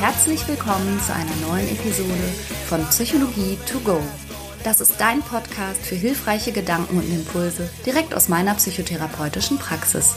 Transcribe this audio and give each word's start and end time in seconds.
herzlich 0.00 0.48
willkommen 0.48 0.98
zu 0.98 1.12
einer 1.12 1.36
neuen 1.46 1.68
Episode 1.68 2.08
von 2.66 2.82
Psychologie 2.86 3.58
to 3.70 3.78
go. 3.80 4.00
Das 4.64 4.80
ist 4.80 4.98
dein 4.98 5.20
Podcast 5.20 5.84
für 5.84 5.94
hilfreiche 5.94 6.52
Gedanken 6.52 6.96
und 6.96 7.12
Impulse 7.12 7.68
direkt 7.84 8.14
aus 8.14 8.30
meiner 8.30 8.54
psychotherapeutischen 8.54 9.58
Praxis. 9.58 10.16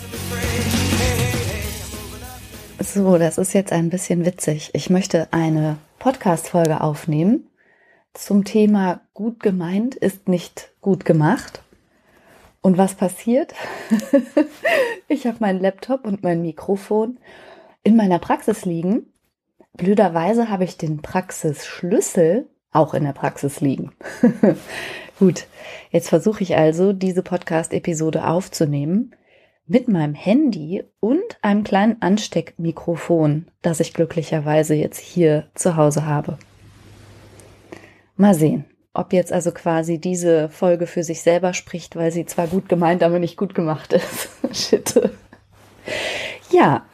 So, 2.79 3.17
das 3.17 3.37
ist 3.37 3.51
jetzt 3.51 3.73
ein 3.73 3.89
bisschen 3.89 4.25
witzig. 4.25 4.69
Ich 4.71 4.89
möchte 4.89 5.27
eine 5.31 5.75
Podcast-Folge 5.99 6.79
aufnehmen 6.79 7.49
zum 8.13 8.45
Thema 8.45 9.01
gut 9.13 9.41
gemeint 9.41 9.95
ist 9.95 10.29
nicht 10.29 10.71
gut 10.79 11.03
gemacht. 11.03 11.61
Und 12.61 12.77
was 12.77 12.95
passiert? 12.95 13.53
ich 15.09 15.27
habe 15.27 15.37
meinen 15.41 15.59
Laptop 15.59 16.05
und 16.05 16.23
mein 16.23 16.41
Mikrofon 16.41 17.17
in 17.83 17.97
meiner 17.97 18.19
Praxis 18.19 18.63
liegen. 18.63 19.07
Blöderweise 19.75 20.49
habe 20.49 20.63
ich 20.65 20.77
den 20.77 21.01
Praxisschlüssel 21.01 22.47
auch 22.71 22.93
in 22.93 23.03
der 23.03 23.13
Praxis 23.13 23.59
liegen. 23.59 23.91
Gut, 25.19 25.47
jetzt 25.91 26.09
versuche 26.09 26.43
ich 26.43 26.55
also, 26.55 26.93
diese 26.93 27.23
Podcast-Episode 27.23 28.27
aufzunehmen 28.27 29.15
mit 29.65 29.87
meinem 29.87 30.13
Handy 30.13 30.83
und 30.99 31.23
einem 31.41 31.63
kleinen 31.63 32.01
Ansteckmikrofon, 32.01 33.47
das 33.61 33.79
ich 33.79 33.93
glücklicherweise 33.93 34.75
jetzt 34.75 34.99
hier 34.99 35.47
zu 35.55 35.75
Hause 35.75 36.05
habe. 36.05 36.37
Mal 38.15 38.35
sehen, 38.35 38.65
ob 38.93 39.13
jetzt 39.13 39.31
also 39.31 39.51
quasi 39.51 39.97
diese 39.97 40.49
Folge 40.49 40.85
für 40.85 41.03
sich 41.03 41.21
selber 41.21 41.53
spricht, 41.53 41.95
weil 41.95 42.11
sie 42.11 42.25
zwar 42.25 42.47
gut 42.47 42.69
gemeint, 42.69 43.01
aber 43.01 43.17
nicht 43.19 43.37
gut 43.37 43.55
gemacht 43.55 43.93
ist. 43.93 44.29
Shit. 44.51 45.09
Ja, 46.51 46.85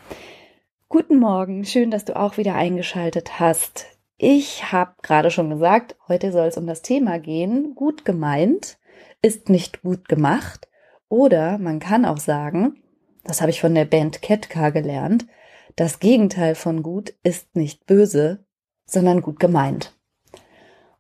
guten 0.92 1.20
Morgen. 1.20 1.66
Schön, 1.66 1.92
dass 1.92 2.04
du 2.04 2.16
auch 2.16 2.38
wieder 2.38 2.56
eingeschaltet 2.56 3.40
hast. 3.40 3.86
Ich 4.18 4.72
habe 4.72 4.96
gerade 5.04 5.30
schon 5.30 5.52
gesagt, 5.52 5.96
heute 6.08 6.32
soll 6.32 6.48
es 6.48 6.58
um 6.58 6.66
das 6.66 6.82
Thema 6.82 7.20
gehen. 7.20 7.76
Gut 7.76 8.06
gemeint 8.06 8.80
ist 9.22 9.50
nicht 9.50 9.84
gut 9.84 10.10
gemacht. 10.10 10.68
Oder 11.08 11.60
man 11.60 11.80
kann 11.80 12.06
auch 12.06 12.18
sagen, 12.18 12.82
das 13.24 13.40
habe 13.40 13.52
ich 13.52 13.62
von 13.62 13.76
der 13.76 13.86
Band 13.86 14.24
Ketka 14.24 14.72
gelernt, 14.72 15.28
das 15.76 16.00
Gegenteil 16.00 16.56
von 16.56 16.82
gut 16.82 17.14
ist 17.22 17.56
nicht 17.56 17.86
böse, 17.86 18.44
sondern 18.88 19.22
gut 19.22 19.40
gemeint. 19.40 19.96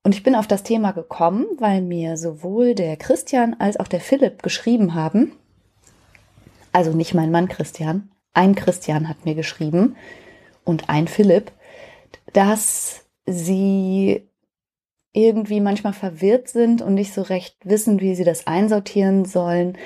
Und 0.03 0.13
ich 0.13 0.21
bin 0.21 0.35
auf 0.35 0.45
das 0.45 0.61
Thema 0.61 0.91
gekommen, 0.91 1.47
weil 1.57 1.81
mir 1.81 2.15
sowohl 2.15 2.75
der 2.75 2.95
Christian 2.95 3.55
als 3.57 3.79
auch 3.79 3.87
der 3.87 4.01
Philipp 4.01 4.43
geschrieben 4.43 4.93
haben, 4.93 5.35
also 6.71 6.93
nicht 6.93 7.15
mein 7.15 7.31
Mann 7.31 7.47
Christian, 7.47 8.11
ein 8.39 8.55
Christian 8.55 9.09
hat 9.09 9.25
mir 9.25 9.35
geschrieben 9.35 9.97
und 10.63 10.89
ein 10.89 11.09
Philipp, 11.09 11.51
dass 12.31 13.05
sie 13.25 14.29
irgendwie 15.11 15.59
manchmal 15.59 15.91
verwirrt 15.91 16.47
sind 16.47 16.81
und 16.81 16.93
nicht 16.93 17.13
so 17.13 17.21
recht 17.21 17.57
wissen, 17.65 17.99
wie 17.99 18.15
sie 18.15 18.23
das 18.23 18.47
einsortieren 18.47 19.25
sollen, 19.25 19.77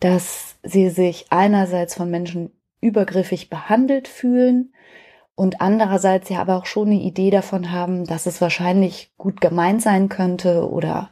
dass 0.00 0.56
sie 0.62 0.90
sich 0.90 1.26
einerseits 1.30 1.94
von 1.94 2.10
Menschen 2.10 2.50
übergriffig 2.82 3.48
behandelt 3.48 4.06
fühlen 4.06 4.74
und 5.34 5.62
andererseits 5.62 6.28
ja 6.28 6.40
aber 6.40 6.56
auch 6.56 6.66
schon 6.66 6.88
eine 6.88 7.00
Idee 7.00 7.30
davon 7.30 7.72
haben, 7.72 8.04
dass 8.04 8.26
es 8.26 8.42
wahrscheinlich 8.42 9.12
gut 9.16 9.40
gemeint 9.40 9.80
sein 9.80 10.10
könnte 10.10 10.68
oder 10.68 11.10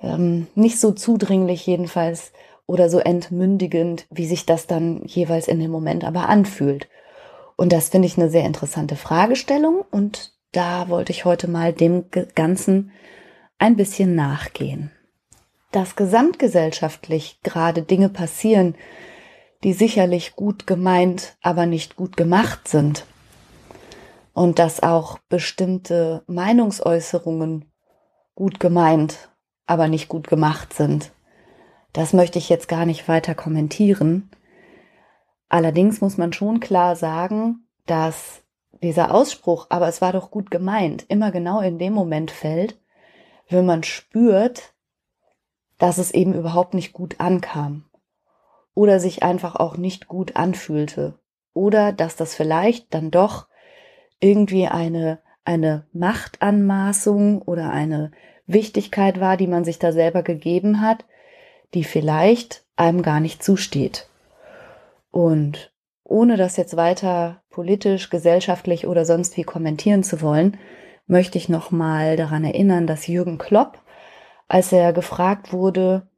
ähm, 0.00 0.46
nicht 0.54 0.78
so 0.78 0.92
zudringlich 0.92 1.66
jedenfalls 1.66 2.32
oder 2.66 2.88
so 2.90 2.98
entmündigend, 2.98 4.06
wie 4.10 4.26
sich 4.26 4.46
das 4.46 4.66
dann 4.66 5.04
jeweils 5.04 5.48
in 5.48 5.60
dem 5.60 5.70
Moment 5.70 6.04
aber 6.04 6.28
anfühlt. 6.28 6.88
Und 7.56 7.72
das 7.72 7.88
finde 7.90 8.06
ich 8.06 8.18
eine 8.18 8.28
sehr 8.28 8.44
interessante 8.44 8.96
Fragestellung 8.96 9.84
und 9.90 10.32
da 10.52 10.88
wollte 10.88 11.12
ich 11.12 11.24
heute 11.24 11.48
mal 11.48 11.72
dem 11.72 12.06
Ganzen 12.34 12.90
ein 13.58 13.76
bisschen 13.76 14.14
nachgehen. 14.14 14.90
Dass 15.70 15.96
gesamtgesellschaftlich 15.96 17.40
gerade 17.42 17.82
Dinge 17.82 18.08
passieren, 18.08 18.74
die 19.64 19.72
sicherlich 19.72 20.36
gut 20.36 20.66
gemeint, 20.66 21.36
aber 21.42 21.66
nicht 21.66 21.96
gut 21.96 22.16
gemacht 22.16 22.68
sind, 22.68 23.04
und 24.36 24.58
dass 24.58 24.82
auch 24.82 25.18
bestimmte 25.30 26.22
Meinungsäußerungen 26.26 27.64
gut 28.34 28.60
gemeint, 28.60 29.30
aber 29.66 29.88
nicht 29.88 30.08
gut 30.08 30.28
gemacht 30.28 30.74
sind. 30.74 31.10
Das 31.96 32.12
möchte 32.12 32.38
ich 32.38 32.50
jetzt 32.50 32.68
gar 32.68 32.84
nicht 32.84 33.08
weiter 33.08 33.34
kommentieren. 33.34 34.28
Allerdings 35.48 36.02
muss 36.02 36.18
man 36.18 36.34
schon 36.34 36.60
klar 36.60 36.94
sagen, 36.94 37.66
dass 37.86 38.42
dieser 38.82 39.14
Ausspruch, 39.14 39.68
aber 39.70 39.88
es 39.88 40.02
war 40.02 40.12
doch 40.12 40.30
gut 40.30 40.50
gemeint, 40.50 41.06
immer 41.08 41.30
genau 41.30 41.60
in 41.60 41.78
dem 41.78 41.94
Moment 41.94 42.30
fällt, 42.30 42.78
wenn 43.48 43.64
man 43.64 43.82
spürt, 43.82 44.74
dass 45.78 45.96
es 45.96 46.10
eben 46.10 46.34
überhaupt 46.34 46.74
nicht 46.74 46.92
gut 46.92 47.18
ankam 47.18 47.86
oder 48.74 49.00
sich 49.00 49.22
einfach 49.22 49.56
auch 49.56 49.78
nicht 49.78 50.06
gut 50.06 50.36
anfühlte 50.36 51.18
oder 51.54 51.92
dass 51.92 52.14
das 52.14 52.34
vielleicht 52.34 52.92
dann 52.92 53.10
doch 53.10 53.46
irgendwie 54.20 54.66
eine, 54.66 55.20
eine 55.46 55.86
Machtanmaßung 55.94 57.40
oder 57.40 57.70
eine 57.70 58.10
Wichtigkeit 58.46 59.18
war, 59.18 59.38
die 59.38 59.46
man 59.46 59.64
sich 59.64 59.78
da 59.78 59.92
selber 59.92 60.22
gegeben 60.22 60.82
hat, 60.82 61.06
die 61.74 61.84
vielleicht 61.84 62.64
einem 62.76 63.02
gar 63.02 63.20
nicht 63.20 63.42
zusteht. 63.42 64.08
Und 65.10 65.72
ohne 66.04 66.36
das 66.36 66.56
jetzt 66.56 66.76
weiter 66.76 67.42
politisch, 67.50 68.10
gesellschaftlich 68.10 68.86
oder 68.86 69.04
sonst 69.04 69.36
wie 69.36 69.44
kommentieren 69.44 70.02
zu 70.02 70.20
wollen, 70.20 70.58
möchte 71.06 71.38
ich 71.38 71.48
nochmal 71.48 72.16
daran 72.16 72.44
erinnern, 72.44 72.86
dass 72.86 73.06
Jürgen 73.06 73.38
Klopp, 73.38 73.78
als 74.48 74.72
er 74.72 74.92
gefragt 74.92 75.52
wurde, 75.52 76.08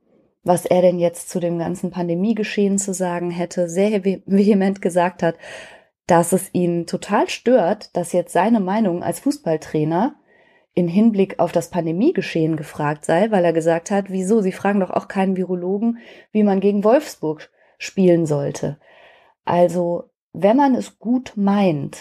was 0.42 0.66
er 0.66 0.82
denn 0.82 0.98
jetzt 0.98 1.30
zu 1.30 1.40
dem 1.40 1.58
ganzen 1.58 1.90
Pandemiegeschehen 1.90 2.78
zu 2.78 2.94
sagen 2.94 3.30
hätte, 3.30 3.68
sehr 3.68 4.04
vehement 4.04 4.80
gesagt 4.82 5.22
hat, 5.22 5.36
dass 6.06 6.32
es 6.32 6.52
ihn 6.54 6.86
total 6.86 7.28
stört, 7.28 7.94
dass 7.96 8.12
jetzt 8.12 8.32
seine 8.32 8.60
Meinung 8.60 9.02
als 9.02 9.20
Fußballtrainer 9.20 10.14
in 10.78 10.86
Hinblick 10.86 11.40
auf 11.40 11.50
das 11.50 11.70
Pandemiegeschehen 11.70 12.54
gefragt 12.54 13.04
sei, 13.04 13.32
weil 13.32 13.44
er 13.44 13.52
gesagt 13.52 13.90
hat, 13.90 14.10
wieso, 14.10 14.42
Sie 14.42 14.52
fragen 14.52 14.78
doch 14.78 14.90
auch 14.90 15.08
keinen 15.08 15.36
Virologen, 15.36 15.98
wie 16.30 16.44
man 16.44 16.60
gegen 16.60 16.84
Wolfsburg 16.84 17.50
spielen 17.78 18.26
sollte. 18.26 18.78
Also, 19.44 20.04
wenn 20.32 20.56
man 20.56 20.76
es 20.76 21.00
gut 21.00 21.32
meint, 21.34 21.98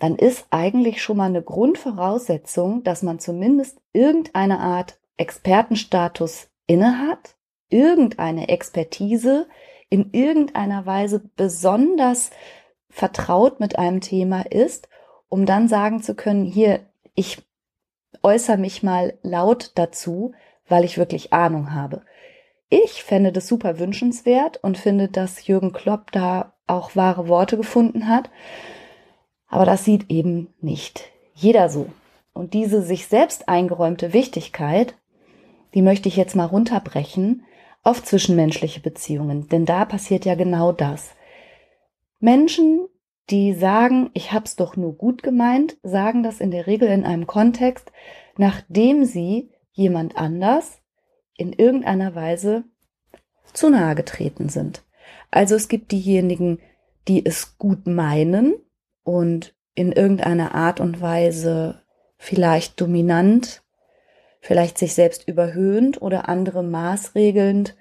dann 0.00 0.16
ist 0.16 0.46
eigentlich 0.50 1.00
schon 1.00 1.18
mal 1.18 1.28
eine 1.28 1.42
Grundvoraussetzung, 1.42 2.82
dass 2.82 3.04
man 3.04 3.20
zumindest 3.20 3.80
irgendeine 3.92 4.58
Art 4.58 4.98
Expertenstatus 5.16 6.48
innehat, 6.66 7.36
irgendeine 7.68 8.48
Expertise 8.48 9.46
in 9.90 10.10
irgendeiner 10.10 10.86
Weise 10.86 11.22
besonders 11.36 12.32
vertraut 12.90 13.60
mit 13.60 13.78
einem 13.78 14.00
Thema 14.00 14.42
ist, 14.42 14.88
um 15.28 15.46
dann 15.46 15.68
sagen 15.68 16.02
zu 16.02 16.16
können, 16.16 16.44
hier, 16.44 16.80
ich 17.14 17.46
äußere 18.26 18.56
mich 18.56 18.82
mal 18.82 19.14
laut 19.22 19.70
dazu, 19.76 20.32
weil 20.68 20.84
ich 20.84 20.98
wirklich 20.98 21.32
Ahnung 21.32 21.72
habe. 21.72 22.02
Ich 22.68 23.04
fände 23.04 23.30
das 23.30 23.46
super 23.46 23.78
wünschenswert 23.78 24.58
und 24.62 24.76
finde, 24.76 25.08
dass 25.08 25.46
Jürgen 25.46 25.72
Klopp 25.72 26.10
da 26.10 26.54
auch 26.66 26.96
wahre 26.96 27.28
Worte 27.28 27.56
gefunden 27.56 28.08
hat. 28.08 28.28
Aber 29.46 29.64
das 29.64 29.84
sieht 29.84 30.10
eben 30.10 30.52
nicht 30.60 31.08
jeder 31.34 31.68
so. 31.68 31.86
Und 32.32 32.52
diese 32.52 32.82
sich 32.82 33.06
selbst 33.06 33.48
eingeräumte 33.48 34.12
Wichtigkeit, 34.12 34.96
die 35.74 35.82
möchte 35.82 36.08
ich 36.08 36.16
jetzt 36.16 36.34
mal 36.34 36.46
runterbrechen 36.46 37.44
auf 37.84 38.02
zwischenmenschliche 38.02 38.80
Beziehungen. 38.80 39.48
Denn 39.48 39.64
da 39.66 39.84
passiert 39.84 40.24
ja 40.24 40.34
genau 40.34 40.72
das. 40.72 41.10
Menschen, 42.18 42.88
die 43.30 43.54
sagen, 43.54 44.10
ich 44.14 44.32
hab's 44.32 44.56
doch 44.56 44.76
nur 44.76 44.94
gut 44.94 45.22
gemeint, 45.22 45.76
sagen 45.82 46.22
das 46.22 46.40
in 46.40 46.50
der 46.50 46.66
Regel 46.66 46.88
in 46.88 47.04
einem 47.04 47.26
Kontext, 47.26 47.90
nachdem 48.36 49.04
sie 49.04 49.50
jemand 49.72 50.16
anders 50.16 50.80
in 51.36 51.52
irgendeiner 51.52 52.14
Weise 52.14 52.64
zu 53.52 53.68
nahe 53.68 53.94
getreten 53.94 54.48
sind. 54.48 54.84
Also 55.30 55.54
es 55.54 55.68
gibt 55.68 55.92
diejenigen, 55.92 56.60
die 57.08 57.24
es 57.24 57.58
gut 57.58 57.86
meinen 57.86 58.54
und 59.02 59.54
in 59.74 59.92
irgendeiner 59.92 60.54
Art 60.54 60.80
und 60.80 61.00
Weise 61.00 61.82
vielleicht 62.16 62.80
dominant, 62.80 63.62
vielleicht 64.40 64.78
sich 64.78 64.94
selbst 64.94 65.28
überhöhend 65.28 66.00
oder 66.00 66.28
andere 66.28 66.62
maßregelnd 66.62 67.76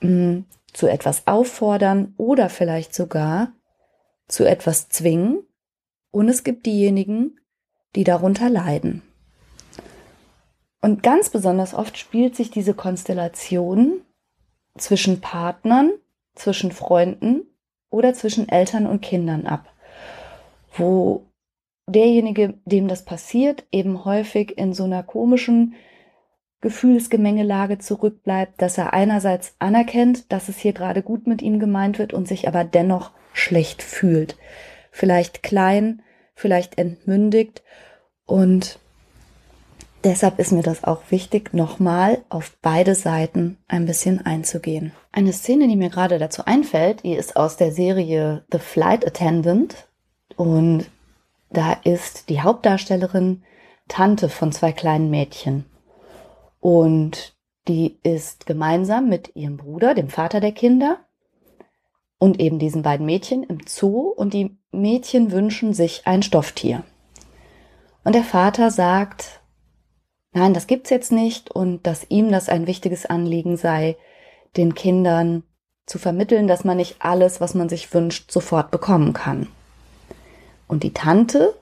mh, 0.00 0.08
hm, 0.08 0.44
zu 0.72 0.88
etwas 0.88 1.26
auffordern 1.26 2.14
oder 2.18 2.50
vielleicht 2.50 2.94
sogar 2.94 3.52
zu 4.28 4.44
etwas 4.44 4.88
zwingen. 4.88 5.42
Und 6.10 6.28
es 6.28 6.44
gibt 6.44 6.66
diejenigen, 6.66 7.38
die 7.94 8.04
darunter 8.04 8.48
leiden. 8.50 9.02
Und 10.80 11.02
ganz 11.02 11.30
besonders 11.30 11.74
oft 11.74 11.98
spielt 11.98 12.36
sich 12.36 12.50
diese 12.50 12.74
Konstellation 12.74 14.02
zwischen 14.78 15.20
Partnern, 15.20 15.90
zwischen 16.34 16.70
Freunden 16.70 17.42
oder 17.90 18.14
zwischen 18.14 18.48
Eltern 18.48 18.86
und 18.86 19.00
Kindern 19.00 19.46
ab, 19.46 19.72
wo 20.76 21.24
derjenige, 21.88 22.54
dem 22.64 22.88
das 22.88 23.04
passiert, 23.04 23.64
eben 23.72 24.04
häufig 24.04 24.58
in 24.58 24.74
so 24.74 24.84
einer 24.84 25.02
komischen 25.02 25.74
Gefühlsgemengelage 26.60 27.78
zurückbleibt, 27.78 28.60
dass 28.60 28.78
er 28.78 28.92
einerseits 28.92 29.54
anerkennt, 29.58 30.30
dass 30.32 30.48
es 30.48 30.58
hier 30.58 30.72
gerade 30.72 31.02
gut 31.02 31.26
mit 31.26 31.42
ihm 31.42 31.58
gemeint 31.60 31.98
wird 31.98 32.12
und 32.12 32.26
sich 32.26 32.48
aber 32.48 32.64
dennoch 32.64 33.12
schlecht 33.36 33.82
fühlt. 33.82 34.36
Vielleicht 34.90 35.42
klein, 35.42 36.02
vielleicht 36.34 36.78
entmündigt 36.78 37.62
und 38.24 38.78
deshalb 40.04 40.38
ist 40.38 40.52
mir 40.52 40.62
das 40.62 40.84
auch 40.84 41.02
wichtig, 41.10 41.52
nochmal 41.52 42.24
auf 42.28 42.56
beide 42.62 42.94
Seiten 42.94 43.58
ein 43.68 43.86
bisschen 43.86 44.24
einzugehen. 44.24 44.92
Eine 45.12 45.32
Szene, 45.32 45.68
die 45.68 45.76
mir 45.76 45.90
gerade 45.90 46.18
dazu 46.18 46.44
einfällt, 46.44 47.02
die 47.04 47.14
ist 47.14 47.36
aus 47.36 47.56
der 47.56 47.72
Serie 47.72 48.44
The 48.50 48.58
Flight 48.58 49.06
Attendant 49.06 49.88
und 50.36 50.86
da 51.50 51.74
ist 51.84 52.28
die 52.28 52.40
Hauptdarstellerin 52.40 53.42
Tante 53.88 54.28
von 54.28 54.50
zwei 54.50 54.72
kleinen 54.72 55.10
Mädchen. 55.10 55.64
Und 56.58 57.36
die 57.68 57.98
ist 58.02 58.46
gemeinsam 58.46 59.08
mit 59.08 59.36
ihrem 59.36 59.56
Bruder, 59.56 59.94
dem 59.94 60.08
Vater 60.08 60.40
der 60.40 60.52
Kinder, 60.52 61.05
und 62.18 62.40
eben 62.40 62.58
diesen 62.58 62.82
beiden 62.82 63.06
Mädchen 63.06 63.42
im 63.42 63.60
Zoo 63.66 64.08
und 64.08 64.32
die 64.34 64.56
Mädchen 64.72 65.32
wünschen 65.32 65.74
sich 65.74 66.02
ein 66.06 66.22
Stofftier. 66.22 66.84
Und 68.04 68.14
der 68.14 68.24
Vater 68.24 68.70
sagt, 68.70 69.40
nein, 70.32 70.54
das 70.54 70.66
gibt's 70.66 70.90
jetzt 70.90 71.12
nicht 71.12 71.50
und 71.50 71.86
dass 71.86 72.08
ihm 72.08 72.30
das 72.30 72.48
ein 72.48 72.66
wichtiges 72.66 73.06
Anliegen 73.06 73.56
sei, 73.56 73.96
den 74.56 74.74
Kindern 74.74 75.42
zu 75.86 75.98
vermitteln, 75.98 76.48
dass 76.48 76.64
man 76.64 76.76
nicht 76.76 76.96
alles, 77.00 77.40
was 77.40 77.54
man 77.54 77.68
sich 77.68 77.92
wünscht, 77.92 78.30
sofort 78.30 78.70
bekommen 78.70 79.12
kann. 79.12 79.48
Und 80.66 80.82
die 80.82 80.92
Tante 80.92 81.54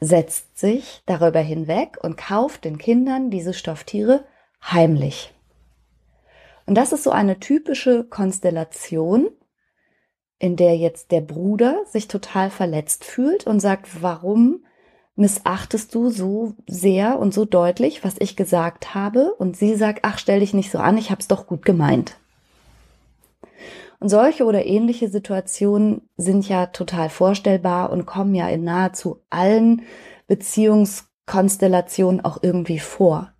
setzt 0.00 0.58
sich 0.58 1.02
darüber 1.06 1.40
hinweg 1.40 1.98
und 2.02 2.16
kauft 2.16 2.64
den 2.64 2.78
Kindern 2.78 3.30
diese 3.30 3.54
Stofftiere 3.54 4.24
heimlich. 4.62 5.32
Und 6.66 6.76
das 6.76 6.92
ist 6.92 7.04
so 7.04 7.10
eine 7.10 7.38
typische 7.38 8.04
Konstellation, 8.04 9.28
in 10.42 10.56
der 10.56 10.76
jetzt 10.76 11.12
der 11.12 11.20
Bruder 11.20 11.82
sich 11.86 12.08
total 12.08 12.50
verletzt 12.50 13.04
fühlt 13.04 13.46
und 13.46 13.60
sagt, 13.60 14.02
warum 14.02 14.64
missachtest 15.14 15.94
du 15.94 16.10
so 16.10 16.54
sehr 16.66 17.20
und 17.20 17.32
so 17.32 17.44
deutlich, 17.44 18.02
was 18.02 18.16
ich 18.18 18.34
gesagt 18.34 18.92
habe? 18.92 19.34
Und 19.34 19.56
sie 19.56 19.76
sagt, 19.76 20.00
ach, 20.02 20.18
stell 20.18 20.40
dich 20.40 20.52
nicht 20.52 20.72
so 20.72 20.78
an, 20.78 20.98
ich 20.98 21.12
hab's 21.12 21.28
doch 21.28 21.46
gut 21.46 21.64
gemeint. 21.64 22.16
Und 24.00 24.08
solche 24.08 24.44
oder 24.44 24.66
ähnliche 24.66 25.08
Situationen 25.08 26.08
sind 26.16 26.48
ja 26.48 26.66
total 26.66 27.08
vorstellbar 27.08 27.92
und 27.92 28.04
kommen 28.04 28.34
ja 28.34 28.48
in 28.48 28.64
nahezu 28.64 29.20
allen 29.30 29.82
Beziehungskonstellationen 30.26 32.24
auch 32.24 32.42
irgendwie 32.42 32.80
vor. 32.80 33.30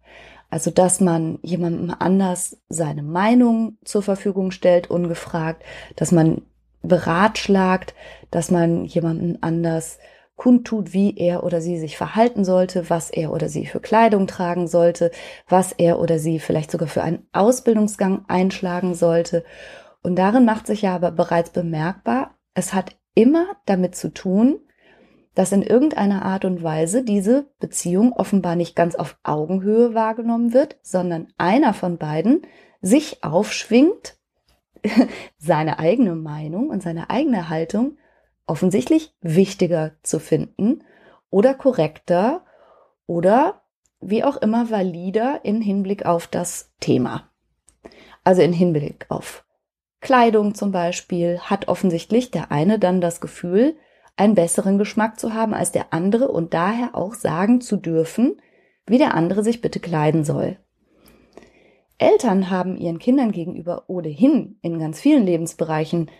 Also, 0.50 0.70
dass 0.70 1.00
man 1.00 1.40
jemandem 1.42 1.92
anders 1.98 2.58
seine 2.68 3.02
Meinung 3.02 3.76
zur 3.84 4.02
Verfügung 4.02 4.52
stellt, 4.52 4.88
ungefragt, 4.88 5.64
dass 5.96 6.12
man 6.12 6.42
beratschlagt, 6.82 7.94
dass 8.30 8.50
man 8.50 8.84
jemanden 8.84 9.38
anders 9.42 9.98
kundtut, 10.36 10.92
wie 10.92 11.16
er 11.16 11.44
oder 11.44 11.60
sie 11.60 11.78
sich 11.78 11.96
verhalten 11.96 12.44
sollte, 12.44 12.90
was 12.90 13.10
er 13.10 13.32
oder 13.32 13.48
sie 13.48 13.66
für 13.66 13.80
Kleidung 13.80 14.26
tragen 14.26 14.66
sollte, 14.66 15.10
was 15.48 15.72
er 15.72 16.00
oder 16.00 16.18
sie 16.18 16.40
vielleicht 16.40 16.70
sogar 16.70 16.88
für 16.88 17.02
einen 17.02 17.26
Ausbildungsgang 17.32 18.24
einschlagen 18.28 18.94
sollte. 18.94 19.44
Und 20.02 20.16
darin 20.16 20.44
macht 20.44 20.66
sich 20.66 20.82
ja 20.82 20.94
aber 20.96 21.12
bereits 21.12 21.50
bemerkbar, 21.50 22.36
es 22.54 22.74
hat 22.74 22.96
immer 23.14 23.46
damit 23.66 23.94
zu 23.94 24.12
tun, 24.12 24.58
dass 25.34 25.52
in 25.52 25.62
irgendeiner 25.62 26.24
Art 26.24 26.44
und 26.44 26.62
Weise 26.62 27.04
diese 27.04 27.46
Beziehung 27.58 28.12
offenbar 28.12 28.56
nicht 28.56 28.76
ganz 28.76 28.94
auf 28.94 29.16
Augenhöhe 29.22 29.94
wahrgenommen 29.94 30.52
wird, 30.52 30.76
sondern 30.82 31.28
einer 31.38 31.72
von 31.72 31.98
beiden 31.98 32.42
sich 32.80 33.22
aufschwingt, 33.22 34.16
seine 35.38 35.78
eigene 35.78 36.14
Meinung 36.14 36.70
und 36.70 36.82
seine 36.82 37.10
eigene 37.10 37.48
Haltung 37.48 37.96
offensichtlich 38.46 39.14
wichtiger 39.20 39.92
zu 40.02 40.18
finden 40.18 40.84
oder 41.30 41.54
korrekter 41.54 42.44
oder 43.06 43.62
wie 44.00 44.24
auch 44.24 44.36
immer 44.36 44.70
valider 44.70 45.40
in 45.44 45.60
Hinblick 45.60 46.04
auf 46.04 46.26
das 46.26 46.72
Thema. 46.80 47.30
Also 48.24 48.42
in 48.42 48.52
Hinblick 48.52 49.06
auf 49.08 49.44
Kleidung 50.00 50.54
zum 50.54 50.72
Beispiel 50.72 51.38
hat 51.38 51.68
offensichtlich 51.68 52.30
der 52.30 52.50
eine 52.50 52.78
dann 52.78 53.00
das 53.00 53.20
Gefühl, 53.20 53.76
einen 54.16 54.34
besseren 54.34 54.76
Geschmack 54.76 55.18
zu 55.18 55.32
haben 55.32 55.54
als 55.54 55.72
der 55.72 55.92
andere 55.92 56.28
und 56.28 56.54
daher 56.54 56.94
auch 56.94 57.14
sagen 57.14 57.60
zu 57.60 57.76
dürfen, 57.76 58.40
wie 58.86 58.98
der 58.98 59.14
andere 59.14 59.42
sich 59.44 59.60
bitte 59.60 59.80
kleiden 59.80 60.24
soll. 60.24 60.58
Eltern 62.02 62.50
haben 62.50 62.76
ihren 62.76 62.98
Kindern 62.98 63.32
gegenüber 63.32 63.84
ohnehin 63.86 64.58
in 64.62 64.78
ganz 64.78 65.00
vielen 65.00 65.24
Lebensbereichen 65.24 66.10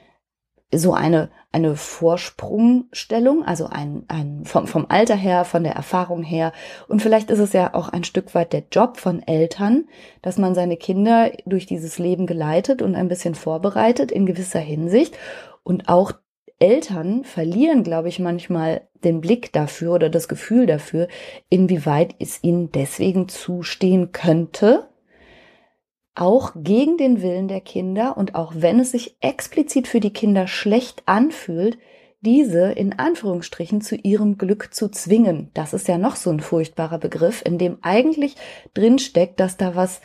so 0.74 0.94
eine, 0.94 1.30
eine 1.52 1.76
Vorsprungstellung, 1.76 3.44
also 3.44 3.66
ein, 3.66 4.04
ein 4.08 4.44
vom, 4.44 4.66
vom 4.66 4.86
Alter 4.88 5.16
her, 5.16 5.44
von 5.44 5.64
der 5.64 5.74
Erfahrung 5.74 6.22
her. 6.22 6.52
Und 6.88 7.02
vielleicht 7.02 7.30
ist 7.30 7.40
es 7.40 7.52
ja 7.52 7.74
auch 7.74 7.90
ein 7.90 8.04
Stück 8.04 8.34
weit 8.34 8.54
der 8.54 8.64
Job 8.72 8.96
von 8.96 9.22
Eltern, 9.22 9.84
dass 10.22 10.38
man 10.38 10.54
seine 10.54 10.78
Kinder 10.78 11.30
durch 11.44 11.66
dieses 11.66 11.98
Leben 11.98 12.26
geleitet 12.26 12.80
und 12.80 12.94
ein 12.94 13.08
bisschen 13.08 13.34
vorbereitet 13.34 14.10
in 14.10 14.24
gewisser 14.24 14.60
Hinsicht. 14.60 15.16
Und 15.62 15.88
auch 15.88 16.12
Eltern 16.58 17.24
verlieren, 17.24 17.82
glaube 17.82 18.08
ich, 18.08 18.18
manchmal 18.18 18.82
den 19.04 19.20
Blick 19.20 19.52
dafür 19.52 19.92
oder 19.92 20.08
das 20.08 20.28
Gefühl 20.28 20.66
dafür, 20.66 21.08
inwieweit 21.50 22.14
es 22.18 22.42
ihnen 22.42 22.72
deswegen 22.72 23.28
zustehen 23.28 24.12
könnte, 24.12 24.88
auch 26.14 26.52
gegen 26.54 26.96
den 26.96 27.22
Willen 27.22 27.48
der 27.48 27.60
Kinder 27.60 28.16
und 28.16 28.34
auch 28.34 28.52
wenn 28.56 28.80
es 28.80 28.90
sich 28.90 29.16
explizit 29.20 29.88
für 29.88 30.00
die 30.00 30.12
Kinder 30.12 30.46
schlecht 30.46 31.02
anfühlt, 31.06 31.78
diese 32.20 32.70
in 32.70 32.98
Anführungsstrichen 32.98 33.80
zu 33.80 33.96
ihrem 33.96 34.38
Glück 34.38 34.72
zu 34.72 34.88
zwingen. 34.88 35.50
Das 35.54 35.72
ist 35.72 35.88
ja 35.88 35.98
noch 35.98 36.16
so 36.16 36.30
ein 36.30 36.40
furchtbarer 36.40 36.98
Begriff, 36.98 37.42
in 37.44 37.58
dem 37.58 37.78
eigentlich 37.82 38.36
drinsteckt, 38.74 39.40
dass 39.40 39.56
da 39.56 39.74
was, 39.74 40.00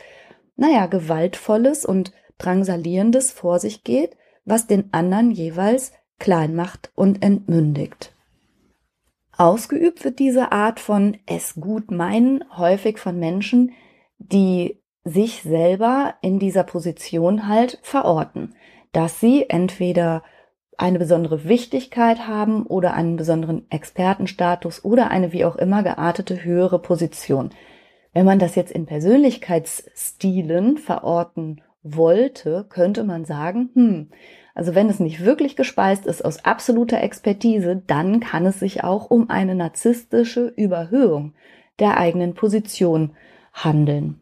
naja, 0.56 0.88
gewaltvolles 0.88 1.86
und 1.86 2.12
drangsalierendes 2.40 3.32
vor 3.32 3.60
sich 3.60 3.84
geht, 3.84 4.18
was 4.46 4.66
den 4.66 4.92
anderen 4.94 5.30
jeweils 5.32 5.92
klein 6.20 6.56
macht 6.56 6.92
und 6.96 7.22
entmündigt. 7.22 8.14
Ausgeübt 9.38 10.04
wird 10.04 10.18
diese 10.18 10.52
Art 10.52 10.80
von 10.80 11.18
es 11.28 11.56
gut 11.56 11.92
meinen 11.92 12.44
häufig 12.58 12.98
von 12.98 13.20
Menschen, 13.20 13.74
die 14.18 14.80
sich 15.08 15.44
selber 15.44 16.16
in 16.22 16.40
dieser 16.40 16.64
Position 16.64 17.48
halt 17.48 17.80
verorten, 17.82 18.56
dass 18.92 19.20
sie 19.20 19.50
entweder 19.50 20.24
eine 20.78 21.00
besondere 21.00 21.46
Wichtigkeit 21.46 22.28
haben 22.28 22.66
oder 22.66 22.94
einen 22.94 23.16
besonderen 23.16 23.66
Expertenstatus 23.72 24.86
oder 24.86 25.10
eine 25.10 25.34
wie 25.34 25.46
auch 25.46 25.56
immer 25.56 25.82
geartete 25.82 26.44
höhere 26.44 26.80
Position. 26.80 27.50
Wenn 28.14 28.26
man 28.26 28.40
das 28.40 28.56
jetzt 28.56 28.72
in 28.72 28.86
Persönlichkeitsstilen 28.86 30.78
verorten 30.78 31.62
wollte, 31.84 32.66
könnte 32.70 33.04
man 33.04 33.26
sagen, 33.26 33.70
hm, 33.74 34.10
also 34.54 34.76
wenn 34.76 34.90
es 34.90 35.00
nicht 35.00 35.24
wirklich 35.24 35.56
gespeist 35.56 36.06
ist 36.06 36.26
aus 36.26 36.44
absoluter 36.44 37.02
Expertise, 37.02 37.82
dann 37.86 38.20
kann 38.20 38.46
es 38.46 38.60
sich 38.60 38.84
auch 38.84 39.10
um 39.10 39.30
eine 39.30 39.56
narzisstische 39.56 40.48
Überhöhung 40.48 41.34
der 41.80 41.98
eigenen 41.98 42.34
Position 42.34 43.16
handeln. 43.54 44.22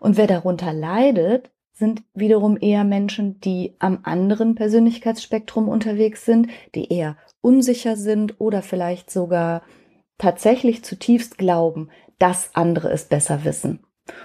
Und 0.00 0.16
wer 0.16 0.26
darunter 0.26 0.72
leidet, 0.72 1.50
sind 1.72 2.02
wiederum 2.14 2.56
eher 2.58 2.84
Menschen, 2.84 3.38
die 3.40 3.74
am 3.78 4.00
anderen 4.02 4.54
Persönlichkeitsspektrum 4.54 5.68
unterwegs 5.68 6.24
sind, 6.24 6.48
die 6.74 6.90
eher 6.90 7.16
unsicher 7.42 7.96
sind 7.96 8.40
oder 8.40 8.62
vielleicht 8.62 9.10
sogar 9.10 9.62
tatsächlich 10.16 10.82
zutiefst 10.84 11.36
glauben, 11.36 11.90
dass 12.18 12.54
andere 12.54 12.90
es 12.90 13.04
besser 13.04 13.44
wissen. 13.44 13.80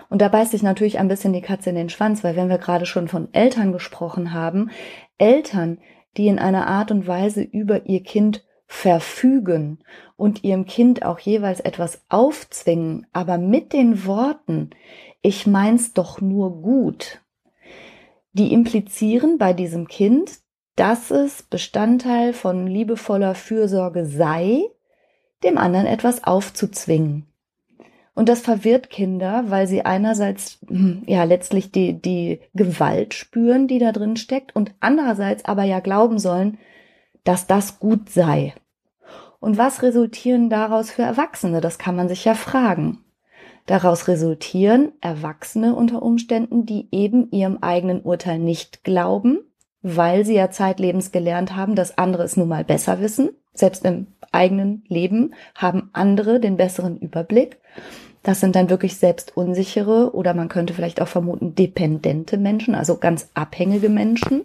Und 0.09 0.21
da 0.21 0.29
beißt 0.29 0.51
sich 0.51 0.63
natürlich 0.63 0.99
ein 0.99 1.07
bisschen 1.07 1.33
die 1.33 1.41
Katze 1.41 1.71
in 1.71 1.75
den 1.75 1.89
Schwanz, 1.89 2.23
weil 2.23 2.35
wenn 2.35 2.49
wir 2.49 2.57
gerade 2.57 2.85
schon 2.85 3.07
von 3.07 3.33
Eltern 3.33 3.73
gesprochen 3.73 4.33
haben, 4.33 4.69
Eltern, 5.17 5.79
die 6.17 6.27
in 6.27 6.39
einer 6.39 6.67
Art 6.67 6.91
und 6.91 7.07
Weise 7.07 7.41
über 7.41 7.85
ihr 7.85 8.03
Kind 8.03 8.45
verfügen 8.67 9.79
und 10.15 10.43
ihrem 10.45 10.65
Kind 10.65 11.03
auch 11.03 11.19
jeweils 11.19 11.59
etwas 11.59 12.05
aufzwingen, 12.07 13.05
aber 13.11 13.37
mit 13.37 13.73
den 13.73 14.05
Worten, 14.05 14.69
ich 15.21 15.47
mein's 15.47 15.93
doch 15.93 16.21
nur 16.21 16.61
gut. 16.61 17.21
Die 18.33 18.53
implizieren 18.53 19.37
bei 19.37 19.53
diesem 19.53 19.87
Kind, 19.87 20.39
dass 20.75 21.11
es 21.11 21.43
Bestandteil 21.43 22.33
von 22.33 22.65
liebevoller 22.65 23.35
Fürsorge 23.35 24.05
sei, 24.05 24.63
dem 25.43 25.57
anderen 25.57 25.85
etwas 25.85 26.23
aufzuzwingen. 26.23 27.25
Und 28.13 28.29
das 28.29 28.41
verwirrt 28.41 28.89
Kinder, 28.89 29.45
weil 29.47 29.67
sie 29.67 29.83
einerseits 29.83 30.59
hm, 30.67 31.03
ja 31.07 31.23
letztlich 31.23 31.71
die, 31.71 32.01
die 32.01 32.41
Gewalt 32.53 33.13
spüren, 33.13 33.67
die 33.67 33.79
da 33.79 33.91
drin 33.91 34.17
steckt, 34.17 34.55
und 34.55 34.73
andererseits 34.79 35.45
aber 35.45 35.63
ja 35.63 35.79
glauben 35.79 36.19
sollen, 36.19 36.57
dass 37.23 37.47
das 37.47 37.79
gut 37.79 38.09
sei. 38.09 38.53
Und 39.39 39.57
was 39.57 39.81
resultieren 39.81 40.49
daraus 40.49 40.91
für 40.91 41.01
Erwachsene? 41.01 41.61
Das 41.61 41.79
kann 41.79 41.95
man 41.95 42.09
sich 42.09 42.25
ja 42.25 42.35
fragen. 42.35 43.03
Daraus 43.65 44.07
resultieren 44.07 44.91
Erwachsene 45.01 45.75
unter 45.75 46.01
Umständen, 46.01 46.65
die 46.65 46.87
eben 46.91 47.31
ihrem 47.31 47.59
eigenen 47.61 48.01
Urteil 48.01 48.39
nicht 48.39 48.83
glauben, 48.83 49.39
weil 49.81 50.25
sie 50.25 50.35
ja 50.35 50.51
zeitlebens 50.51 51.11
gelernt 51.11 51.55
haben, 51.55 51.75
dass 51.75 51.97
andere 51.97 52.23
es 52.23 52.37
nun 52.37 52.47
mal 52.47 52.63
besser 52.63 52.99
wissen. 52.99 53.29
Selbst 53.53 53.85
im 53.85 54.07
eigenen 54.31 54.83
Leben 54.87 55.33
haben 55.55 55.89
andere 55.93 56.39
den 56.39 56.57
besseren 56.57 56.97
Überblick. 56.97 57.59
Das 58.23 58.39
sind 58.39 58.55
dann 58.55 58.69
wirklich 58.69 58.97
selbst 58.97 59.35
unsichere 59.35 60.13
oder 60.15 60.33
man 60.33 60.47
könnte 60.47 60.73
vielleicht 60.73 61.01
auch 61.01 61.07
vermuten 61.07 61.55
dependente 61.55 62.37
Menschen, 62.37 62.75
also 62.75 62.97
ganz 62.97 63.29
abhängige 63.33 63.89
Menschen. 63.89 64.43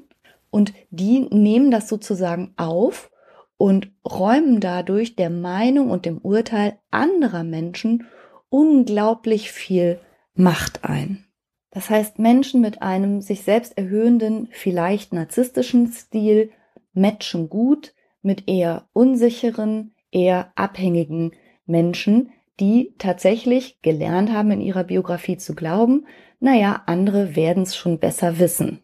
Und 0.50 0.72
die 0.90 1.20
nehmen 1.30 1.70
das 1.70 1.88
sozusagen 1.88 2.54
auf 2.56 3.10
und 3.58 3.90
räumen 4.06 4.60
dadurch 4.60 5.16
der 5.16 5.30
Meinung 5.30 5.90
und 5.90 6.06
dem 6.06 6.18
Urteil 6.18 6.78
anderer 6.90 7.44
Menschen 7.44 8.06
unglaublich 8.48 9.52
viel 9.52 10.00
Macht 10.34 10.84
ein. 10.84 11.24
Das 11.70 11.90
heißt, 11.90 12.18
Menschen 12.18 12.60
mit 12.60 12.82
einem 12.82 13.20
sich 13.20 13.42
selbst 13.42 13.76
erhöhenden, 13.76 14.48
vielleicht 14.50 15.12
narzisstischen 15.12 15.92
Stil 15.92 16.50
matchen 16.92 17.48
gut 17.48 17.94
mit 18.22 18.48
eher 18.48 18.88
unsicheren, 18.92 19.94
eher 20.10 20.52
abhängigen 20.56 21.32
Menschen, 21.66 22.30
die 22.60 22.94
tatsächlich 22.98 23.82
gelernt 23.82 24.32
haben, 24.32 24.50
in 24.50 24.60
ihrer 24.60 24.84
Biografie 24.84 25.36
zu 25.36 25.54
glauben, 25.54 26.06
naja, 26.40 26.82
andere 26.86 27.36
werden 27.36 27.64
es 27.64 27.76
schon 27.76 27.98
besser 27.98 28.38
wissen. 28.38 28.82